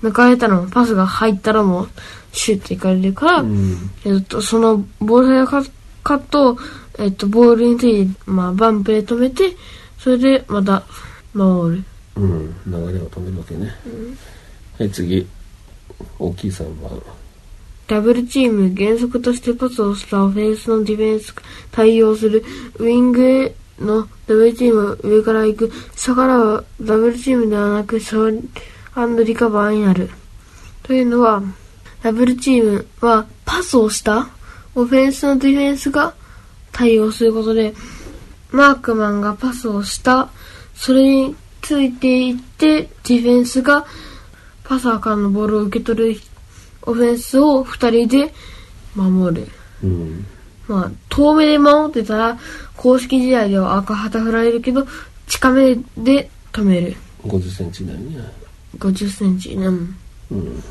[0.04, 1.90] 抜かれたらもパスが入ったらもう
[2.32, 3.92] シュッていかれるから、うん。
[4.04, 5.72] えっと、そのボールサイド
[6.04, 6.58] カットを、
[6.98, 9.56] えっと、ボールについて、まあ、バンプで止めて、
[9.98, 10.84] それでまた
[11.34, 11.84] 守る。
[12.16, 12.56] うん。
[12.66, 13.72] 流れを止めるわけね。
[14.78, 15.26] はい、次。
[16.20, 17.02] 大きい3番。
[17.88, 21.34] ダブルチーム、原則としてパスをしたオフェンスのディフェンス
[21.72, 22.44] 対応する。
[22.78, 25.72] ウィングへのダブルチームは上から行く。
[25.96, 30.10] 下からはダブルチームではなく、ショーリカバーになる。
[30.84, 31.44] というのは、
[32.02, 34.30] ダブルチームはパスをした
[34.74, 36.16] オフェンスのディフェンスが
[36.72, 37.74] 対応することで、
[38.52, 40.30] マークマンがパスをした、
[40.76, 43.86] それについていって、ディフェンスが
[44.64, 46.22] パサーからのボールを受け取る
[46.84, 48.34] オフェンスを二人で
[48.96, 49.48] 守る。
[49.84, 50.26] うん。
[50.68, 52.38] まあ、遠目で守ってたら、
[52.78, 54.88] 公式試合では赤旗振られるけど、
[55.28, 56.96] 近めで止める。
[57.24, 58.24] 50センチ以内にね。
[58.78, 59.54] 50センチ。
[59.54, 59.96] うん。
[60.32, 60.64] うん。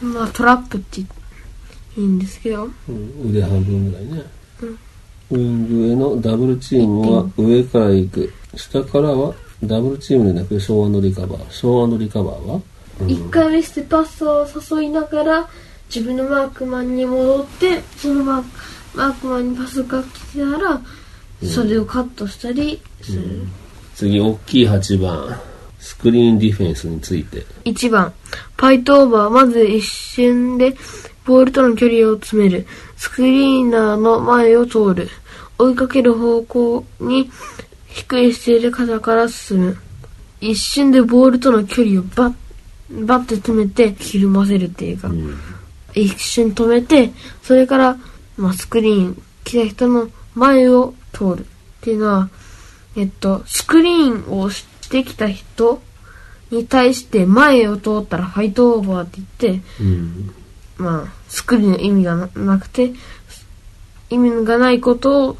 [0.00, 1.06] まあ、トラップってい
[1.96, 4.22] いんですけど、うん、腕半分ぐらいね、
[5.30, 8.32] ウィングへのダブルチームは上から行く。
[8.56, 11.50] 下からはダブルチームでなくショーリカバー。
[11.50, 12.60] ショーリカバーは、
[13.00, 13.10] うん。
[13.10, 15.48] 一回目してパスを誘いながら、
[15.94, 18.48] 自分のマークマンに戻って、そのマーク
[18.94, 20.80] マークマンにパスが来たら、
[21.46, 23.46] それをカットしたりする。
[23.94, 25.40] 次大きい8番。
[25.78, 27.44] スクリーンディフェンスについて。
[27.64, 28.12] 1番、
[28.56, 30.76] パイトオーバー、まず一瞬で
[31.28, 32.66] ボールとの距離を詰める。
[32.96, 35.10] スクリーナーの前を通る。
[35.58, 37.30] 追いかける方向に
[37.88, 39.76] 低い姿勢で肩から進む。
[40.40, 45.36] 一瞬でボールとの距離をバッ、バッて詰めてひるませるっていうか、うん。
[45.94, 47.12] 一瞬止めて、
[47.42, 47.98] それから、
[48.38, 51.44] まあ、スクリーン、来た人の前を通るっ
[51.82, 52.30] ていうのは、
[52.96, 55.82] えっと、スクリーンをしてきた人
[56.50, 60.34] に対して前を通ったらファイトオーバーって言って、うん。
[60.78, 62.92] まあ、スクリーンの意味がななくて、
[64.10, 65.38] 意味がないことを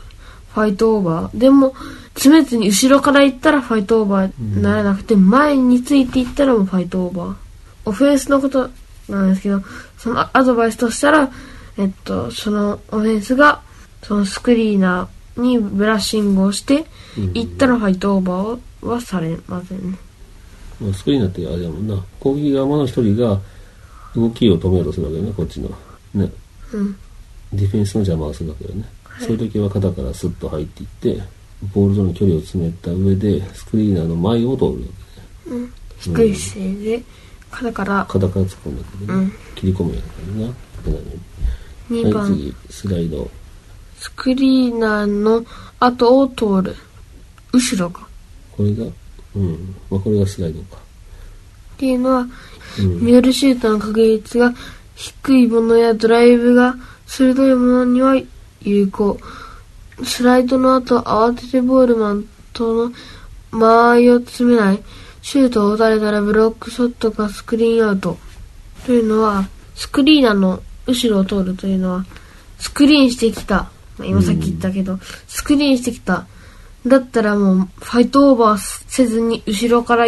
[0.55, 1.39] ファイトオーバー。
[1.39, 1.74] でも、
[2.14, 7.34] 詰めずに後ろから行ったらファイトオーバーにならなくて、前についていったらもうファイトオーバー。
[7.86, 8.70] オフェンスのこと
[9.09, 9.62] なんですけど、
[9.97, 11.30] そのアドバイスとしたら、
[11.78, 13.62] えっと、そのオフェンスが、
[14.03, 16.86] そのスクリーナーにブラッシングをして、
[17.34, 19.99] 行ったらファイトオーバーはされませんね。
[20.80, 22.05] まあ、スクリーンだってあれだもんな。
[22.20, 23.41] 攻撃側の一人が
[24.15, 25.69] 動きを止めようとするわけよね、こっちの。
[26.15, 26.31] ね。
[26.73, 26.97] うん。
[27.53, 28.85] ディフェンスの邪魔をするわけよね。
[29.21, 31.23] そういう時は肩からスッと入っていって、
[31.75, 34.77] ボールとの距離を詰めた上で、スクリーナーの前を通るわ
[35.45, 35.69] けね。
[36.01, 37.03] 低い姿勢で、
[37.51, 39.15] 肩から肩から突っ込んでくるね。
[39.15, 40.55] うん切り込むやからな。
[40.85, 41.05] ペナル
[41.91, 43.29] 2はい、番、次、スライド。
[43.99, 45.45] スクリーナーの
[45.81, 46.77] 後を通る。
[47.53, 48.07] 後ろか。
[48.57, 48.85] これが、
[49.35, 49.75] うん。
[49.91, 50.77] まあ、これがスライドか。
[50.77, 50.81] っ
[51.79, 52.33] ていうのは、うん。
[53.01, 54.55] ミドルシュートの確率が
[54.95, 56.75] 低いものやドライブが
[57.07, 58.21] 鋭いものには
[58.62, 59.19] 有効。
[60.05, 62.93] スライドの後、慌ててボールマンとの
[63.51, 64.83] 間合いを詰めない。
[65.23, 68.16] シュートを打たれたらブロックショットかスクリーンアウト。
[68.87, 72.07] というのは、スクリーナーの後ろを通るというのは、
[72.59, 73.71] スクリーンしてきた。
[74.01, 76.27] 今さっき言ったけど、スクリーンしてきた。
[76.87, 80.07] だったらもう、ファイトオーバーせずに後ろから。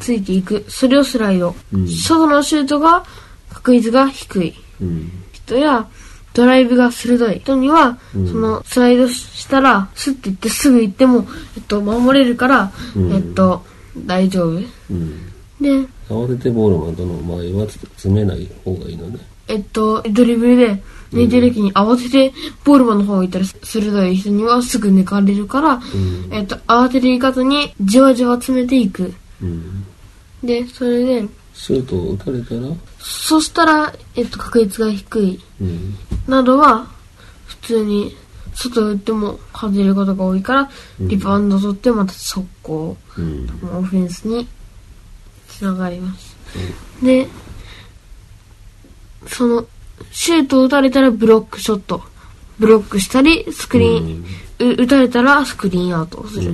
[0.00, 0.64] ついていく。
[0.68, 1.54] それをスライド。
[1.72, 3.04] うん外のシュートが
[3.50, 5.10] 確率が低いうん。
[5.32, 5.86] 人や、
[6.34, 11.26] ドライブが鋭い人には、うんそのスライドしたら、スッて行ってすぐ行っても、
[11.56, 13.62] えっと、守れるから、うんえっと、
[13.96, 14.60] 大丈夫。
[14.90, 15.32] うん。
[15.60, 19.18] で、慌ててボールマンとの前は詰めない方がいいのね。
[19.48, 20.82] えっと、ドリブルで
[21.14, 22.32] 抜いてる時に慌てて
[22.64, 26.28] ボールマンの方行ったら鋭い人にはすぐ抜かれるから、うん。
[26.32, 29.14] えっと、慌てていかずにじわじわ詰めていく。
[29.40, 29.84] うん。
[30.42, 32.60] で、それで、シュートを打たれたら、
[32.98, 35.40] そしたら、えっと、確率が低い。
[35.60, 35.94] うん。
[36.26, 36.86] などは、
[37.46, 38.16] 普通に、
[38.54, 43.48] 外打っても外れることが多いから、リバウンド取ってまた速攻、うん。
[43.76, 44.46] オフェンスに
[45.48, 46.36] つながります。
[47.02, 47.28] で、
[49.26, 49.66] その、
[50.10, 52.02] シュートを打たれたらブロックショット。
[52.58, 54.24] ブロックしたり、スクリーン、
[54.60, 56.52] う打たれたらスクリーンアウトをする。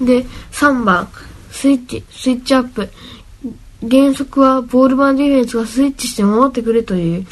[0.00, 1.08] で、3番、
[1.50, 2.88] スイッチ、スイッチアップ。
[3.88, 7.26] 原則はボールマンディフェンスがスイッチして守ってくれという、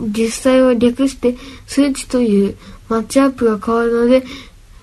[0.00, 1.36] 実際は略して
[1.66, 2.56] スイッチという
[2.88, 4.24] マッチアップが変わるので、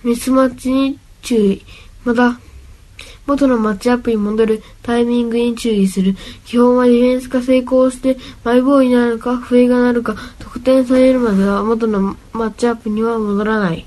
[0.03, 1.61] ミスマッチに注意。
[2.03, 2.39] また、
[3.25, 6.15] 元のマッチアップに戻るタイミングに注意する。
[6.45, 13.79] 基本はディフェンスが成功して、マイボールになるか、笛が鳴るか、得点されるまでは元のマッチアップには戻らない。
[13.79, 13.85] っ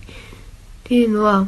[0.85, 1.47] ていうのは、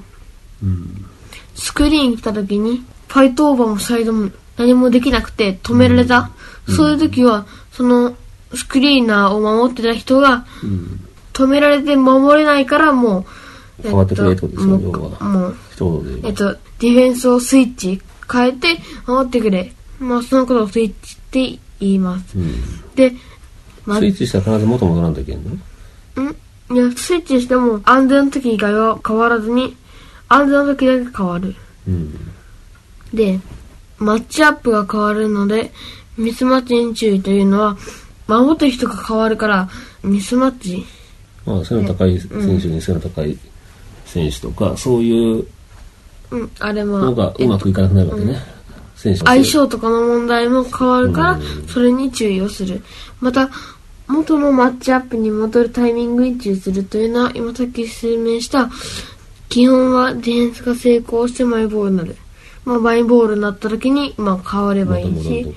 [0.63, 1.07] うん。
[1.55, 6.31] スクリーン来た時に、ファイトオーバーもサイドも何もできなくて止められた。
[6.69, 8.15] そういう時は、その、
[8.55, 11.01] スクリーナーを守ってた人が、うん。
[11.33, 18.01] 止められて守れないからもう、変わってくれってことですよもう要はもう、一言で言えっと、ディフェンスをスイッチ
[18.31, 19.73] 変えて守ってくれ。
[20.01, 21.17] まあ、そのことをスイッチっ
[21.55, 22.39] て言います。
[22.39, 22.95] うん。
[22.95, 23.15] で、
[23.87, 25.51] まあ、スイッチしたら必ず元戻らんといけんの？
[25.51, 26.37] ん？
[26.71, 29.77] いや、スイッチしても安全の時以外は変わらずに、
[30.29, 31.55] 安全の時だけ変わる。
[31.87, 32.13] うん。
[33.15, 33.41] で、
[33.99, 35.73] マッチアップが変わるので、
[36.17, 37.77] ミスマッチに注意というのは、
[38.27, 39.71] 守ってる人が変わるから、
[40.03, 40.85] ミスマッチ。
[41.47, 43.39] まあ、背の高い選手に背の高い
[44.05, 45.47] 選手とか、そういう
[46.31, 48.39] うん、あれは、のがうまくいかなくなるわけね。
[48.97, 52.83] 選手の相性とかの問題も変わるから、それに注意をする。
[53.21, 53.51] また、
[54.09, 58.71] 元のマッチアップに戻るタイミングに注意するというのは、今さっき説明した、
[59.49, 62.17] 基本はディフェンスが成功してマイボールになる。
[62.65, 65.55] まあ、マイボールになった時に、まあ、変わればいいし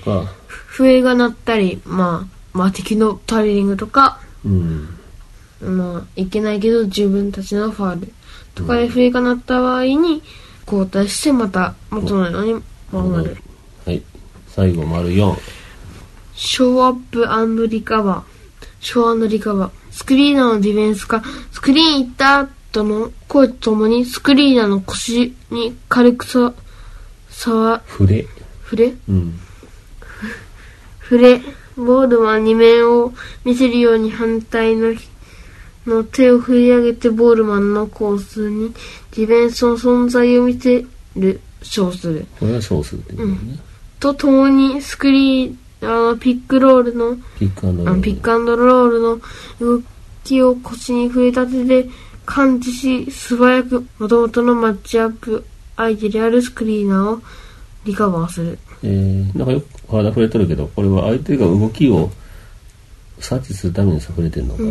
[0.66, 4.88] 笛が鳴ったり、まあ、まあ、敵のタイリングとか、うん。
[5.60, 8.12] まあ、いけないけど自分たちのファール
[8.54, 10.22] とかで笛が鳴った場合に、
[10.66, 13.36] 交代してまた元のように守る。
[13.84, 14.02] はい。
[14.48, 15.36] 最後、丸4。
[16.34, 18.22] ショーアップリカバー。
[18.80, 19.70] ショーリカバー。
[19.90, 26.52] スクリーナーのディフェンスか、スクリーン行ったとの声とともに、スクリーナーの腰に軽くさ、
[27.30, 28.26] 触、触れ。
[28.64, 28.94] 触れ？
[29.08, 29.40] うん。
[31.02, 31.40] 触れ。
[31.76, 34.94] ボールは二面を見せるように反対の
[35.86, 38.72] の手を振り上げてボールマンのコースに
[39.16, 40.84] ディフェンスの存在を見せ
[41.16, 42.26] る、ショーする。
[42.38, 43.58] これはショーするっていうのね。
[44.00, 48.02] とともにスクリーン、あの、ピックロールの、ピックアンドロール。
[48.02, 49.20] ピックアンドロールの
[49.60, 49.82] 動
[50.24, 51.88] きを腰に触れた手で
[52.24, 55.44] 感知し、素早く元々のマッチアップ
[55.76, 57.22] 相手であるスクリーナーを
[57.84, 58.58] リカバーする。
[58.84, 62.10] えー、なんかよく体触れてるけど、これは相手が動きを
[63.18, 64.62] 察知するために触れてるのか。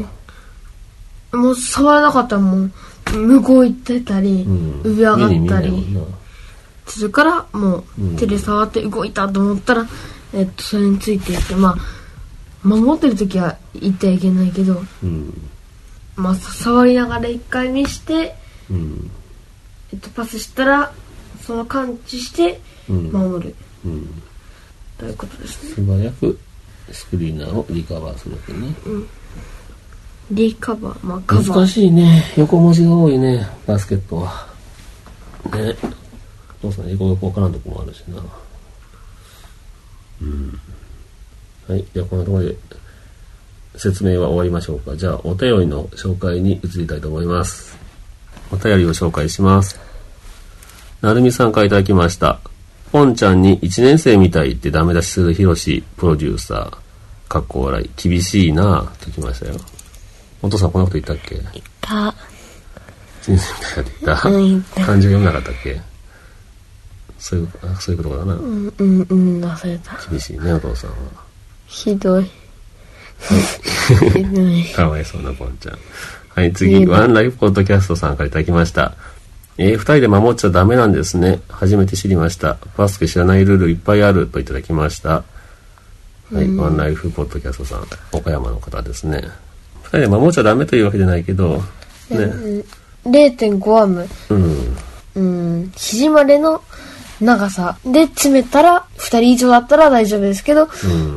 [1.34, 2.72] もう触らなかったらもう、
[3.12, 4.96] 向こう行ってたり、うん。
[4.96, 5.98] 上上がったり。
[6.88, 9.88] するから、もうんう手で触って動いたと思ったら、
[10.34, 15.50] えっと、それについていって、まあ、守ってる時は言ってはいけないけど、うん。
[16.16, 18.36] まあ、触りながら一回見して、
[18.70, 19.12] うん。
[19.94, 20.94] えっと、パスしたら、
[21.42, 22.60] その感知して、
[22.90, 23.12] うん。
[23.12, 23.56] 守る。
[23.86, 24.22] うん。
[24.98, 25.76] ということですね。
[25.76, 26.40] 素早く
[26.92, 28.76] スクリーナーをリカバーするわけね。
[30.32, 31.54] リカバー、まあ、カバー。
[31.54, 32.24] 難しいね。
[32.38, 34.48] 横文字が多いね、バスケットは。
[35.54, 35.76] ね。
[36.62, 38.24] どうすかね、横横わからんとこもあるしな。
[40.22, 40.60] うん。
[41.68, 41.86] はい。
[41.94, 42.56] じゃあ、こんなところで
[43.76, 44.96] 説明は終わりましょうか。
[44.96, 47.78] じゃあ、お便りの紹介に移りたいと思います。
[48.52, 49.80] お便りを紹介します。
[51.02, 52.40] なるみさんからいただきました。
[52.92, 56.78] ポンちゃんに1年生みたいってダメ出しするヒロシプロデューサー。
[57.28, 57.90] かっこ笑い。
[57.96, 59.56] 厳しいなぁ、ときましたよ。
[60.42, 61.40] お父さんこんなこと言ったっけ？
[61.82, 62.14] た、
[63.22, 65.80] 人生みたいなって言った、うん言った漢字読めなかったっけ？
[67.20, 68.34] そういう、あそういうことかな。
[68.34, 69.98] うん、うん、うん、忘れた。
[70.10, 70.96] 厳しいね、お父さんは。
[71.68, 72.24] ひどい。
[72.24, 72.30] ひ
[74.24, 74.66] どい。
[74.74, 75.78] かわいそうなポンちゃん。
[76.30, 78.96] はい、次、ワンライフポッドキャストさんからいただきました。
[79.58, 81.40] えー二人で守っちゃダメなんですね。
[81.50, 82.58] 初めて知りました。
[82.78, 85.24] バスケ知らないルールいっぱいあるといただきました。
[86.34, 89.30] はい、ワンライフポッドキャストさん、岡山の方ですね。
[89.92, 91.58] 二人で守っちゃダメというわけじゃないけど、
[92.10, 92.64] ね。
[93.06, 94.08] 0.5アム。
[94.30, 94.78] うん。
[95.14, 96.62] うん、肘までの
[97.20, 100.70] 長さで詰めたら、2人以上だったら大丈夫ですけど、うん。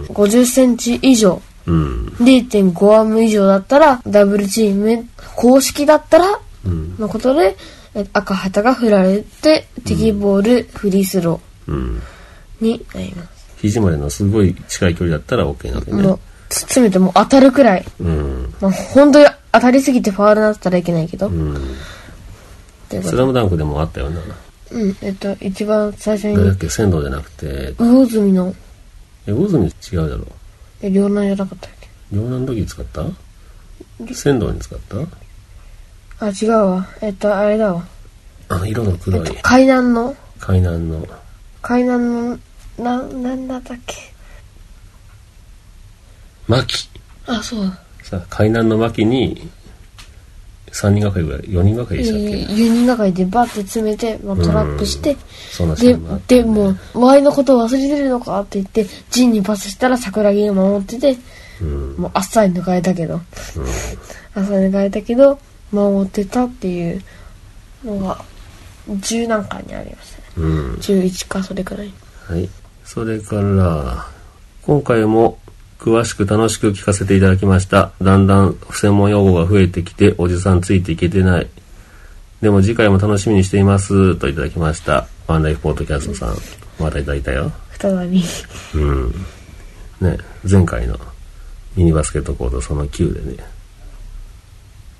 [0.07, 2.07] 50センチ以上、うん。
[2.19, 6.97] 0.5アム以上だったら、ダブルチーム、公式だったら、うん。
[6.99, 7.57] のことで、
[7.95, 12.03] え赤旗が振られて、敵ボール、フリースロうん。
[12.61, 13.29] ーになります。
[13.61, 16.17] 肘までのすごい近い距離だったら OK なわけね。
[16.61, 17.85] 詰めてもう当たるくらい。
[18.01, 18.55] うん。
[18.61, 21.29] まあ、本当に当たりすぎてファールになったらいけないけど。
[21.29, 21.77] うん。
[23.03, 24.21] スラムダンクでもあったよな。
[24.71, 26.69] うん、えっと、一番最初に、誰だっけ？
[26.69, 28.55] 仙道じゃなくて、魚住の、
[29.27, 30.27] え、魚住違うだろ。
[30.81, 31.89] え、両南じゃなかったっけ？
[32.13, 33.05] 両南の時使った？
[34.13, 34.79] 仙道に使っ
[36.19, 36.27] た？
[36.27, 36.87] あ、違うわ。
[37.01, 37.85] えっと、あれだわ。
[38.49, 41.07] あ、色のえ黒いっと、海南の、海南の。
[41.63, 42.39] 海南の、
[42.79, 44.14] な、なんだったっけ？
[46.49, 46.89] 牧。
[47.27, 47.79] あ、そうだ。
[48.03, 49.49] さ、海南の牧に、
[50.73, 55.17] 3人がかりぐらい、4人がかりえでしたっー、け、4人がかりでバッて詰めて、まあ、トラップして、
[55.77, 55.97] で
[56.43, 58.41] で、もう、周りのことを忘れてるのか？
[58.41, 61.17] って言って、陣にパスしたら桜木が守ってて、
[61.63, 61.97] うん。
[61.97, 63.21] もうあっさり抜かれたけど、
[64.35, 65.39] あっさり抜かれたけど、
[65.71, 67.03] 守ってたっていう
[67.85, 68.25] のが、
[68.89, 70.25] 10何回にありましたね。
[70.39, 70.75] うん。
[70.75, 71.93] 11か、それくらい。
[72.27, 72.49] はい。
[72.85, 74.09] それから、
[74.63, 75.39] 今回も
[75.85, 77.93] 詳しく楽しく聞かせていただきました。
[78.01, 81.51] だんだん専門用語が増えてきて、おじさんついていけてない。
[82.41, 84.17] でも次回も楽しみにしています。
[84.17, 85.07] といただきました。
[85.27, 86.37] ワンライフポートキャストさん。
[86.83, 87.53] またいただいたよ。
[87.79, 88.23] 再び。
[88.77, 89.15] うん。
[90.01, 90.17] ね、
[90.51, 90.99] 前回の
[91.77, 93.45] ミニバスケットコートその9でね、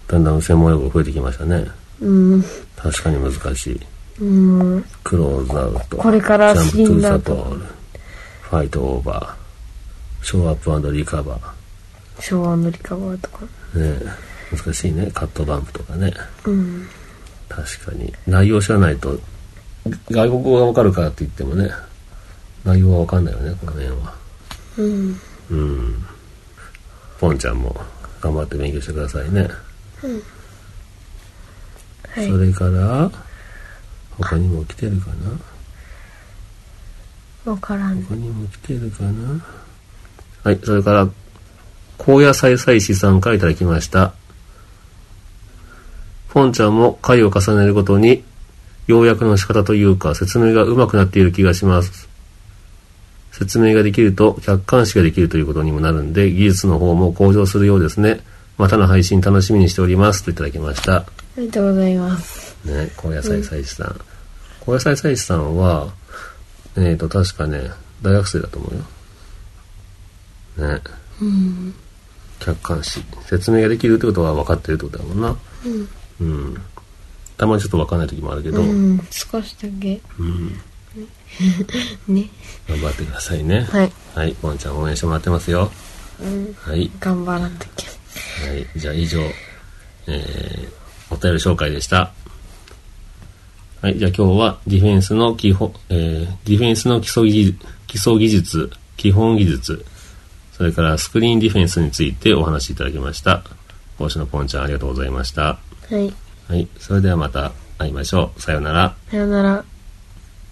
[0.07, 1.67] だんだん専門用語増えてきましたね。
[2.03, 2.45] うん。
[2.77, 3.81] 確かに難しい。
[4.21, 4.25] う
[4.77, 4.85] ん。
[5.03, 5.97] クローズアウト。
[5.97, 7.61] これからジャンプトゥーザ死んだとボール。
[8.43, 9.44] ファイトオーバー。
[10.25, 11.39] ショーアップリカバ
[12.19, 13.45] 昭和のリカバーとか。
[13.75, 14.01] ー。
[14.01, 14.11] ね
[14.51, 15.11] 難しいね。
[15.13, 16.15] カットバンプとかね。
[16.47, 16.87] うん。
[17.47, 18.11] 確かに。
[18.27, 19.21] 内容知らないと、
[20.11, 21.71] 外国語がわかるからって言ってもね、
[22.65, 24.15] 内容はわかんないよね、この辺は。
[24.79, 25.21] うん。
[25.51, 26.07] うん。
[27.21, 27.79] ポンちゃんも
[28.23, 29.43] 頑張って勉強してくださいね。
[32.09, 32.39] はいそ。
[32.39, 33.11] れから、
[34.13, 35.09] 他にも来てるか
[37.45, 37.53] な？
[37.53, 38.03] わからん。
[38.05, 39.45] 他にも来てるかな？
[40.45, 41.09] はい、それから、
[41.97, 44.13] 高野菜菜師さんからいただきました。
[46.29, 48.23] ポンちゃんも回を重ねるごとに、
[48.87, 52.11] 要約の仕方というか、説明が上手くなっている気がします。
[53.33, 58.21] 説明ができると、客観視ができるということにもなるんで、技術の方も向上するようですね。
[58.59, 60.25] またの配信楽しみにしております。
[60.25, 60.97] といただきました。
[60.97, 61.07] あ
[61.39, 62.55] りがとうございます。
[62.67, 64.01] ね、高野菜菜師さん。
[64.61, 65.89] 高野菜菜師さんは、
[66.77, 67.71] えっ、と、確かね、
[68.03, 68.85] 大学生だと思うよ。
[70.57, 70.81] ね。
[72.39, 73.01] 客観視。
[73.27, 75.37] 説明ができるってことは分かってるってことだもんな。
[76.21, 76.57] うん。
[77.37, 80.01] たまにちょっとわかんない時もあるけど、うん、少しだけ。
[82.07, 82.31] ね。
[82.69, 83.67] 頑張ってくださいね。
[83.71, 83.93] はい。
[84.15, 84.33] はい。
[84.41, 85.71] ポンちゃん応援してもらってますよ。
[86.21, 86.91] うん、はい。
[87.01, 88.49] 頑張らんときゃ。
[88.49, 88.67] はい。
[88.77, 89.21] じゃあ以上、
[90.07, 92.13] えー、お便り紹介でした。
[93.81, 93.99] はい。
[93.99, 97.57] じゃあ今日はディフェンスの基本、えー、ディフェンスの基礎技
[97.89, 99.85] 基礎技術、基本技術、
[100.57, 103.43] それからスクリーンディフェンスについてお話しいただきました。
[103.99, 105.43] 帽子のポンちゃんありがとうございました。
[105.43, 105.59] は
[105.91, 106.15] い。
[106.49, 106.69] はい。
[106.79, 108.41] それではまた会いましょう。
[108.41, 108.95] さようなら。
[109.11, 109.65] さよなら。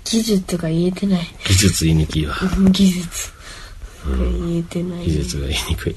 [0.04, 1.20] 技術とか言えてない。
[1.46, 2.34] 技術言いにくいわ。
[2.70, 3.30] 技術。
[4.04, 5.04] 言えてない。
[5.04, 5.96] 技術が言いにくい。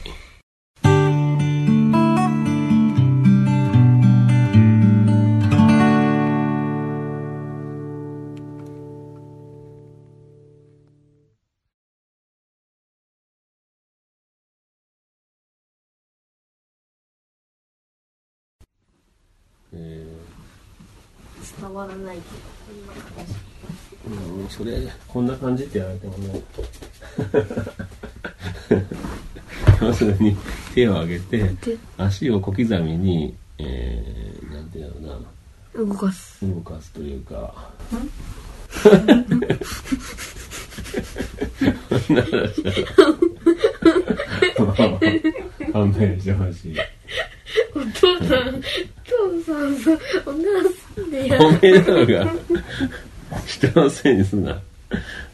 [21.75, 22.17] わらない
[24.07, 26.41] うん、それ、こんな感じってやられてもね。
[29.81, 30.37] 要するに、
[30.73, 31.55] 手を上げて、
[31.97, 35.19] 足を小刻みに、えー、なんていうのか
[35.75, 36.45] 動かす。
[36.45, 37.69] な、動かすというか。
[38.69, 38.89] そ
[42.13, 42.71] ん な話した
[44.65, 44.99] ら
[45.73, 46.77] 勘弁してほしい。
[47.75, 48.61] お父さん、
[49.43, 49.91] 父さんさ、
[50.25, 50.39] お母
[50.95, 52.33] さんでやおめえのが、
[53.45, 54.59] 人のせいにすな。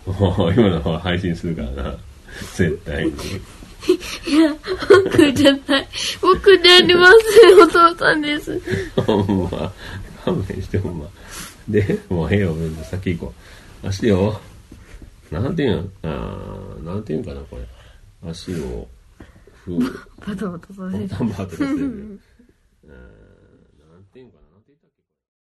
[0.06, 1.96] もう、今の方配信するからな。
[2.56, 3.12] 絶対に。
[4.28, 4.56] いや、
[4.90, 5.88] 僕じゃない。
[6.22, 7.08] 僕でありま
[7.42, 7.60] せん。
[7.62, 8.62] お父さんです。
[8.96, 9.72] ほんま。
[10.24, 11.08] 勘弁してほんま。
[11.68, 13.34] で、もうええよ、先行こ
[13.84, 13.88] う。
[13.88, 14.40] 足を、
[15.32, 18.30] なんていうんあーなんていうんかな、これ。
[18.30, 18.88] 足を、
[19.66, 19.80] ふう、
[20.26, 21.08] バタバタさせる。
[21.08, 22.20] バンバンとさせる。